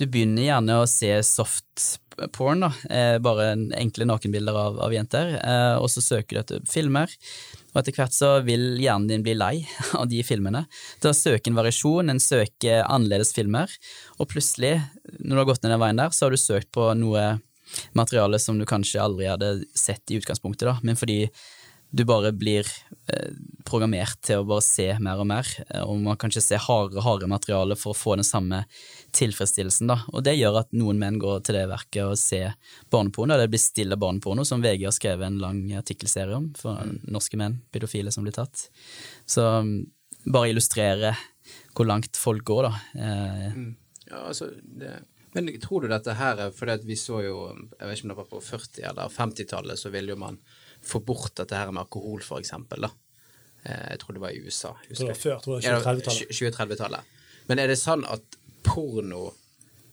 [0.00, 1.86] du begynner gjerne å se soft
[2.32, 6.68] porn, da, eh, bare enkle nakenbilder av, av jenter, eh, og så søker du etter
[6.70, 7.12] filmer.
[7.74, 9.54] Og etter hvert så vil hjernen din bli lei
[10.00, 10.64] av de filmene.
[11.04, 13.72] Da søker en variasjon, en søker annerledes filmer,
[14.16, 14.78] og plutselig,
[15.20, 17.34] når du har gått ned den veien der, så har du søkt på noe
[17.98, 21.24] materiale som du kanskje aldri hadde sett i utgangspunktet, da, men fordi
[21.96, 22.66] du bare blir
[23.12, 23.30] eh,
[23.64, 27.00] programmert til å bare se mer og mer, eh, og man kan ikke se hardere
[27.00, 28.64] og hardere materiale for å få den samme
[29.16, 29.88] tilfredsstillelsen.
[29.92, 30.00] da.
[30.12, 32.56] Og det gjør at noen menn går til det verket og ser
[32.92, 37.38] barneporno, det blir stille barneporno, som VG har skrevet en lang artikkelserie om, for norske
[37.40, 38.68] menn, pedofile som blir tatt.
[39.30, 39.46] Så
[40.26, 41.14] bare illustrere
[41.76, 42.86] hvor langt folk går, da.
[42.98, 43.60] Eh,
[44.06, 44.92] Ja, altså, det...
[45.36, 48.12] Men tror du dette her er fordi at vi så jo Jeg vet ikke om
[48.14, 50.38] det var på 40- eller 50-tallet, så ville jo man
[50.86, 52.90] få bort dette her med alkohol, for eksempel, da.
[53.64, 54.74] Eh, Jeg tror det var i USA.
[54.88, 56.36] Jeg tror det var før, jeg tror det var 2030-tallet.
[56.40, 57.14] 2030-tallet.
[57.48, 59.24] Men er det sånn at porno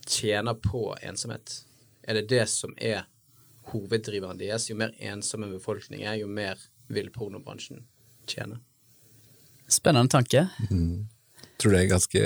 [0.08, 1.60] tjener på ensomhet?
[2.04, 3.06] Er det det som er
[3.72, 4.70] hoveddriveren deres?
[4.70, 6.60] Jo mer ensom en befolkning er, jo mer
[6.94, 7.86] vil pornobransjen
[8.30, 8.60] tjene?
[9.74, 10.48] spennende tanke.
[11.58, 12.22] tror det er ganske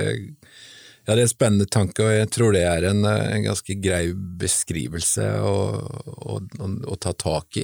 [1.07, 3.77] Ja, det er en spennende tanke, og jeg tror det er en, eh, en ganske
[3.79, 5.55] grei beskrivelse å,
[6.03, 6.41] å,
[6.83, 7.61] å, ta tak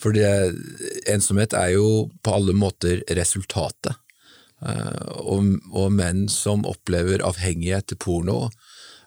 [0.00, 4.00] For ensomhet er jo på alle måter resultatet.
[4.64, 8.38] Eh, og, og menn som opplever avhengighet til porno,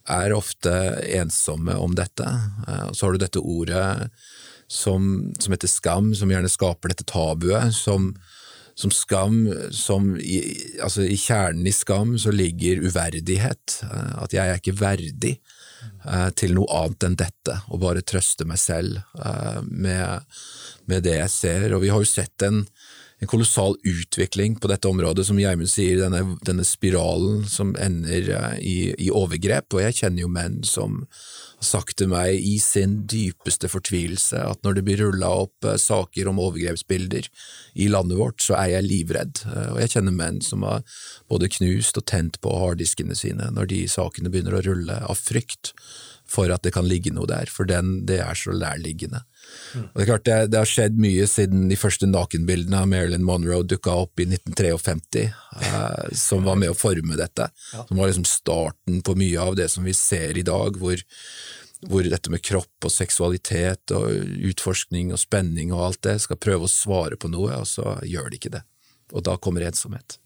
[0.09, 0.71] er ofte
[1.17, 2.29] ensomme om dette.
[2.67, 4.11] Eh, og så har du dette ordet
[4.69, 8.11] som, som heter skam, som gjerne skaper dette tabuet, som,
[8.79, 9.41] som skam,
[9.75, 10.39] som i,
[10.83, 13.81] altså i kjernen i skam så ligger uverdighet.
[13.83, 15.39] eh, At jeg er ikke verdig.
[16.05, 20.25] eh, til noe annet enn dette, og bare trøste meg selv eh, med,
[20.87, 21.75] med, det jeg ser.
[21.75, 22.65] Og vi har jo sett en,
[23.19, 28.55] en kolossal utvikling på dette området, som Gjermund sier, denne, denne, spiralen som ender eh,
[28.63, 29.73] i, i, overgrep.
[29.75, 31.01] Og jeg kjenner jo menn som
[31.59, 35.75] har sagt til meg i sin dypeste fortvilelse at når det blir rulla opp eh,
[35.81, 37.27] saker om overgrepsbilder
[37.75, 39.43] i landet vårt, så er jeg livredd.
[39.49, 40.87] Eh, og jeg kjenner menn som har
[41.27, 45.73] både knust og tent på harddiskene sine når de sakene begynner å rulle, av frykt
[46.29, 49.25] for at det kan ligge noe der, for den, det er så lærliggende.
[49.75, 49.85] Mm.
[49.85, 53.25] Og det er klart det, det, har skjedd mye siden de første nakenbildene av Marilyn
[53.25, 57.49] Monroe dukka opp i 1953, eh, som var med å forme dette.
[57.73, 57.85] Ja.
[57.87, 61.01] Som var liksom starten på mye av det som vi ser i dag, hvor,
[61.87, 64.09] hvor dette med kropp og seksualitet og
[64.51, 68.31] utforskning og spenning og alt det skal prøve å svare på noe, og så gjør
[68.31, 68.65] de ikke det.
[69.13, 70.19] Og da kommer ensomhet.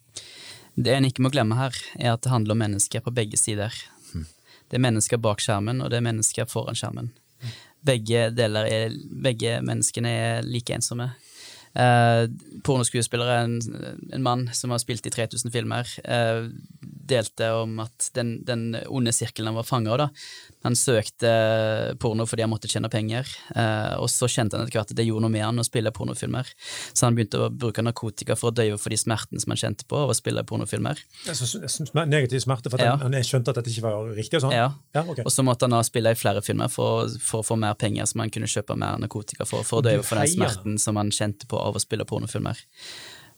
[0.73, 3.75] Det en ikke må glemme her, er at det handler om mennesker på begge sider.
[4.73, 7.11] Det er mennesker bak skjermen, og det er mennesker foran skjermen.
[7.83, 11.11] Begge, er, begge menneskene er like ensomme.
[11.73, 12.27] Eh,
[12.63, 13.59] pornoskuespillere, en,
[14.13, 16.45] en mann som har spilt i 3000 filmer, eh,
[17.03, 20.05] delte om at den, den onde sirkelen han var fanga av,
[20.63, 21.31] han søkte
[21.99, 25.05] porno fordi han måtte tjene penger, eh, og så kjente han etter hvert at det
[25.07, 26.47] gjorde noe med han å spille pornofilmer.
[26.93, 29.87] Så han begynte å bruke narkotika for å døyve for de smertene som han kjente
[29.89, 31.01] på av å spille pornofilmer.
[32.07, 32.95] Negativ smerte for at ja.
[33.01, 34.39] han skjønte at dette ikke var riktig?
[34.39, 34.55] Og sånn?
[34.55, 35.25] Ja, ja okay.
[35.25, 38.07] og så måtte han da spille i flere filmer for, for, å få mer penger
[38.09, 41.11] som han kunne kjøpe mer narkotika for, for å døyve for den smerten som han
[41.11, 42.59] kjente på av å spille pornofilmer.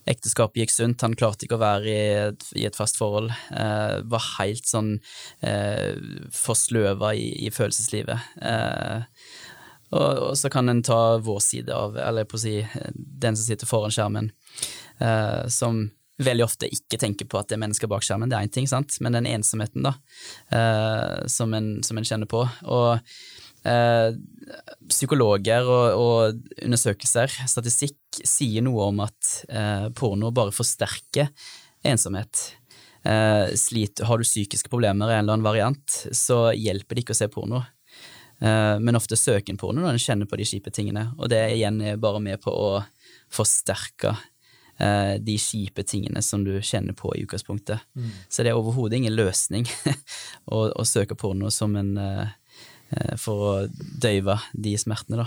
[0.06, 3.32] Ekteskapet gikk sunt, han klarte ikke å være i et, i et fast forhold.
[3.50, 4.92] Eh, var helt sånn
[5.42, 5.98] eh,
[6.34, 8.38] forsløva i, i, følelseslivet.
[8.38, 9.02] Eh,
[9.90, 12.60] og, og, så kan en ta vår side av, eller på å si
[12.94, 14.30] den som sitter foran skjermen,
[15.02, 15.88] eh, som
[16.22, 18.68] veldig ofte ikke tenker på at det er mennesker bak skjermen, det er én ting,
[18.70, 19.96] sant, men den ensomheten, da,
[20.54, 22.46] eh, som en, som en kjenner på.
[22.72, 23.02] Og
[24.86, 31.32] psykologer og, og, undersøkelser, statistikk, sier noe om at eh, porno bare forsterker
[31.86, 32.42] ensomhet.
[33.06, 37.16] Eh, slit, har du psykiske problemer i en eller annen variant, så hjelper det ikke
[37.16, 37.64] å se porno.
[38.40, 41.42] Eh, men ofte søker en porno når en kjenner på de kjipe tingene, og det
[41.56, 42.70] igjen er bare med på å
[43.32, 44.14] forsterke
[44.78, 47.82] eh, de kjipe tingene som du kjenner på i utgangspunktet.
[47.98, 48.10] Mm.
[48.28, 49.68] Så det er overhodet ingen løsning
[50.54, 52.45] å, å, søke porno som en eh, Eh,
[53.18, 53.52] for å
[54.02, 55.24] døyve de smertene.
[55.24, 55.26] Da.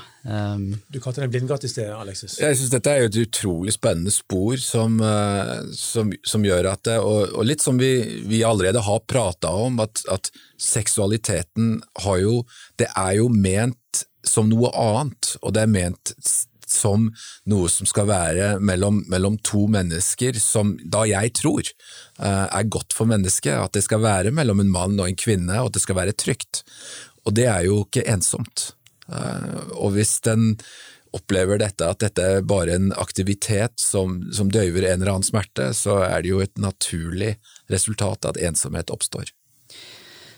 [0.55, 2.37] Um, du kalte det blindgate i sted, Alexis.
[2.39, 6.85] Jeg synes Dette er jo et utrolig spennende spor som, uh, som, som gjør at
[6.87, 7.91] det, og, og, litt som vi,
[8.29, 12.41] vi allerede har prata om, at, at, seksualiteten har jo
[12.75, 16.11] Det er jo ment som noe annet, og det er ment
[16.69, 17.07] som
[17.49, 21.63] noe som skal være mellom, mellom to mennesker, som da jeg tror
[22.21, 23.55] uh, er godt for mennesket.
[23.57, 26.17] At det skal være mellom en mann og en kvinne, og at det skal være
[26.17, 26.63] trygt.
[27.29, 28.71] Og det er jo ikke ensomt.
[29.05, 30.55] Eh, og hvis den
[31.15, 35.71] opplever dette, at dette er bare en aktivitet som, som døyver en eller annen smerte,
[35.77, 37.35] så er det jo et naturlig
[37.69, 39.31] resultat at ensomhet oppstår.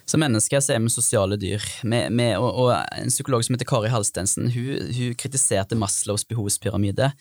[0.07, 1.63] Som mennesker så er vi sosiale dyr.
[1.87, 7.11] Med, med, og, og, En psykolog som heter Kari Halstensen hun, hun kritiserte Maslows behovspyramide,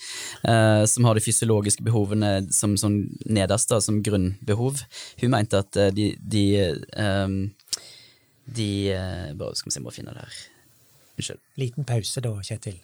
[0.42, 2.96] eh, som har de fysiologiske behovene som, som
[3.26, 4.82] nederst, da, som grunnbehov.
[5.22, 6.44] Hun mente at eh, de, de
[6.96, 7.38] um,
[8.56, 10.38] de eh, bare, Skal vi se, må finne det her.
[11.20, 11.42] Unnskyld.
[11.60, 12.80] Liten pause da, Kjetil.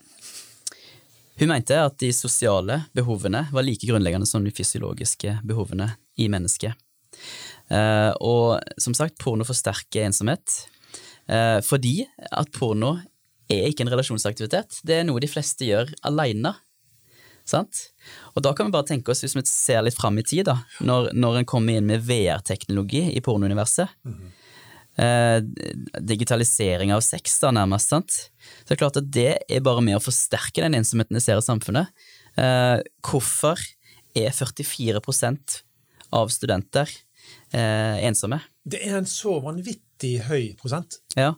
[1.36, 6.72] Hun mente at de sosiale behovene var like grunnleggende som de fysiologiske behovene i mennesket.
[7.68, 10.62] Eh, og som sagt, porno forsterker ensomhet.
[11.28, 12.94] Eh, fordi at porno
[13.52, 14.80] er ikke en relasjonsaktivitet.
[14.86, 16.54] Det er noe de fleste gjør aleine.
[17.46, 17.84] Sant?
[18.34, 20.56] Og da kan vi bare tenke oss, hvis vi ser litt fram i tid, da,
[20.82, 24.34] når, når en kommer inn med VR-teknologi i pornouniverset, mm -hmm
[25.00, 25.38] eh,
[26.00, 27.92] digitalisering av sex, da, nærmest.
[27.92, 28.18] sant?
[28.18, 31.40] Så det er klart at det er bare med å forsterke den ensomheten vi ser
[31.40, 31.92] i samfunnet.
[32.36, 33.60] Eh, hvorfor
[34.16, 35.60] er 44%
[36.16, 36.90] av studenter
[37.52, 38.40] eh, ensomme?
[38.64, 41.00] Det er en så vanvittig høy prosent.
[41.16, 41.34] Ja.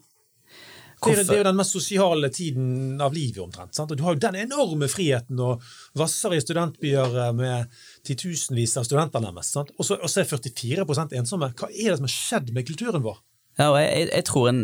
[0.98, 3.70] Det er, det er, jo den mest sosiale tiden av livet, omtrent.
[3.76, 3.92] Sant?
[3.94, 5.62] Og du har jo den enorme friheten og
[5.98, 9.54] vasser i studentbyer eh, med titusenvis av studenter, nærmest.
[9.54, 9.70] Sant?
[9.78, 11.52] Og så er 44% ensomme.
[11.54, 13.22] Hva er det som har skjedd med kulturen vår?
[13.58, 14.60] Ja, og jeg, jeg, tror en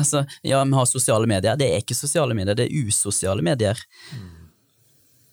[0.00, 1.58] Altså, ja, vi har sosiale medier.
[1.60, 3.80] Det er ikke sosiale medier, det er usosiale medier.
[4.16, 4.30] Mm.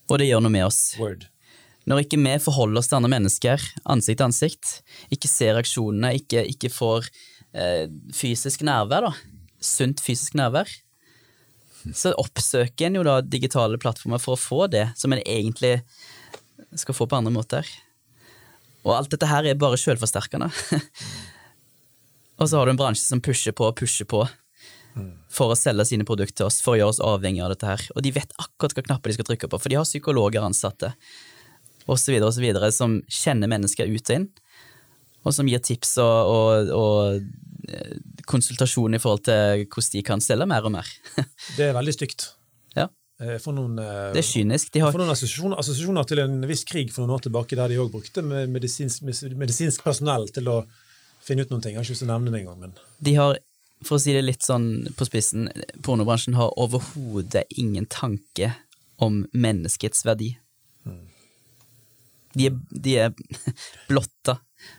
[0.08, 0.82] Og det gjør noe med oss.
[1.00, 1.26] Word.
[1.88, 4.72] Når ikke vi forholder oss til andre mennesker ansikt til ansikt,
[5.14, 7.08] ikke ser reaksjonene, ikke, ikke får
[7.56, 9.14] eh, fysisk nærvær, da,
[9.64, 10.68] sunt fysisk nærvær,
[11.96, 15.78] så oppsøker en jo da digitale plattformer for å få det som en egentlig
[16.76, 17.68] skal få på andre måter.
[18.84, 20.50] Og alt dette her er bare sjølforsterkende.
[22.38, 24.22] Og så har du en bransje som pusher på og pusher på
[25.30, 27.84] for å selge sine produkter til oss, for å gjøre oss avhengig av dette her.
[27.94, 30.92] Og de vet akkurat hva knapper de skal trykke på, for de har psykologer ansatte,
[31.88, 34.26] osv., osv., som kjenner mennesker ut og inn,
[35.26, 37.94] og som gir tips og, og, og eh,
[38.28, 40.90] konsultasjon i forhold til hvordan de kan selge mer og mer.
[41.58, 42.30] Det er veldig stygt.
[42.76, 42.88] ja,
[43.52, 44.72] noen, eh, det er kynisk.
[44.74, 47.72] De har for noen assosiasjoner, assosiasjoner til en viss krig for noen år tilbake, der
[47.72, 49.04] de òg brukte med medisinsk,
[49.36, 50.62] medisinsk personell til å
[51.28, 51.74] finne ut noen ting.
[51.76, 52.74] Jeg har ikke lyst til å nevne det engang, men
[53.04, 53.38] de har,
[53.86, 54.68] for å si det litt sånn
[54.98, 55.46] på spissen,
[55.86, 58.52] pornobransjen har overhodet ingen tanke
[59.04, 60.32] om menneskets verdi.
[62.38, 63.14] De er, de er
[63.90, 64.36] blotta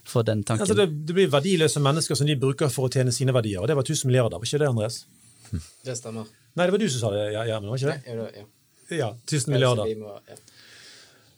[0.08, 0.62] for den tanken.
[0.66, 3.68] altså, det, det blir verdiløse mennesker som de bruker for å tjene sine verdier, og
[3.72, 5.00] det var 1000 milliarder, var ikke det, Andres?
[5.86, 6.28] Det stemmer.
[6.60, 8.00] Nei, det var du som sa det, ja, Gjermund, var ikke det?
[8.06, 8.46] Ja, ja, ja.
[9.00, 9.90] Ja, 1000 milliarder.
[10.02, 10.38] Må- ja.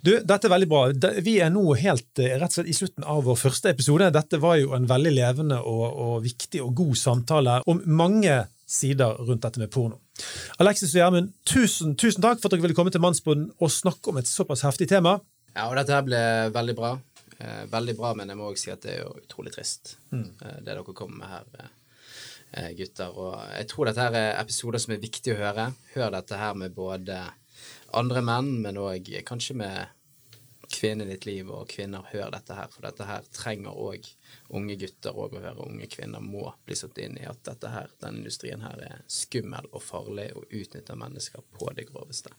[0.01, 0.81] Du, dette er veldig bra.
[1.21, 4.07] Vi er nå helt eh, rett og slett i slutten av vår første episode.
[4.15, 9.19] Dette var jo en veldig levende og, og viktig og god samtale om mange sider
[9.21, 9.99] rundt dette med porno.
[10.63, 14.09] Alexis og Gjermund, tusen, tusen takk for at dere ville komme til Mannsboden og snakke
[14.09, 15.19] om et såpass heftig tema.
[15.53, 16.21] Ja, og dette her ble
[16.55, 16.95] veldig bra.
[17.37, 20.25] Eh, veldig bra, men jeg må også si at det er jo utrolig trist, mm.
[20.61, 21.71] det dere kommer med her, eh,
[22.57, 23.13] eh, gutter.
[23.21, 25.67] Og jeg tror dette her er episoder som er viktig å høre.
[25.95, 27.19] Hør dette her med både
[27.97, 29.97] andre menn, men òg kanskje med
[30.71, 32.69] kvinner i ditt liv, og kvinner, hør dette her.
[32.71, 34.07] For dette her trenger òg
[34.57, 35.55] unge gutter å høre.
[35.67, 39.67] Unge kvinner må bli satt inn i at dette her, denne industrien her er skummel
[39.71, 42.33] og farlig og utnytter mennesker på det groveste.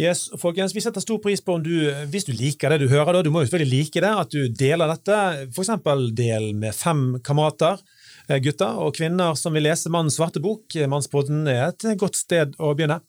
[0.00, 3.12] Yes, folkens, Vi setter stor pris på om du, hvis du liker det du hører,
[3.12, 5.18] da, du må jo selvfølgelig like det, at du deler dette.
[5.50, 5.74] F.eks.
[6.16, 7.82] del med fem kamerater,
[8.28, 10.72] eh, gutter og kvinner som vil lese Mannens svarte bok.
[10.88, 13.02] Mannspodden er et godt sted å begynne.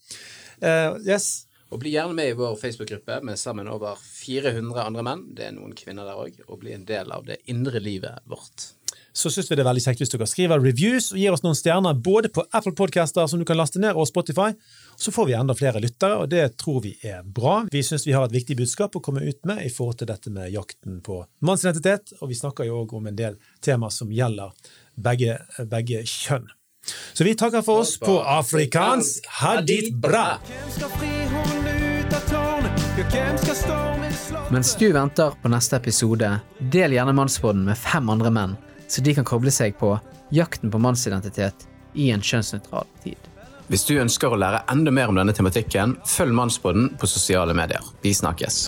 [0.62, 5.24] Eh, yes, Og bli gjerne med i vår Facebook-gruppe med sammen over 400 andre menn.
[5.36, 6.42] Det er noen kvinner der òg.
[6.50, 8.74] Og bli en del av det indre livet vårt.
[9.14, 11.58] så syns vi det er veldig kjekt hvis dere skriver reviews og gir oss noen
[11.58, 14.54] stjerner både på Apple Podcaster som du kan laste ned, og Spotify.
[14.96, 17.58] Så får vi enda flere lyttere, og det tror vi er bra.
[17.72, 20.32] Vi syns vi har et viktig budskap å komme ut med i forhold til dette
[20.32, 24.56] med jakten på mannsidentitet, og vi snakker jo òg om en del temaer som gjelder
[24.96, 26.48] begge, begge kjønn.
[27.14, 29.28] Så vi takker for oss på afrikansk.
[29.42, 30.40] Ha dit bra!
[34.50, 38.56] Mens du venter på neste episode, del gjerne mannsbåden med fem andre menn,
[38.88, 39.94] så de kan koble seg på
[40.32, 43.32] jakten på mannsidentitet i en kjønnsnøytral tid.
[43.72, 47.86] Hvis du ønsker å lære enda mer om denne tematikken, følg mannsbåden på sosiale medier.
[48.04, 48.66] Vi snakkes.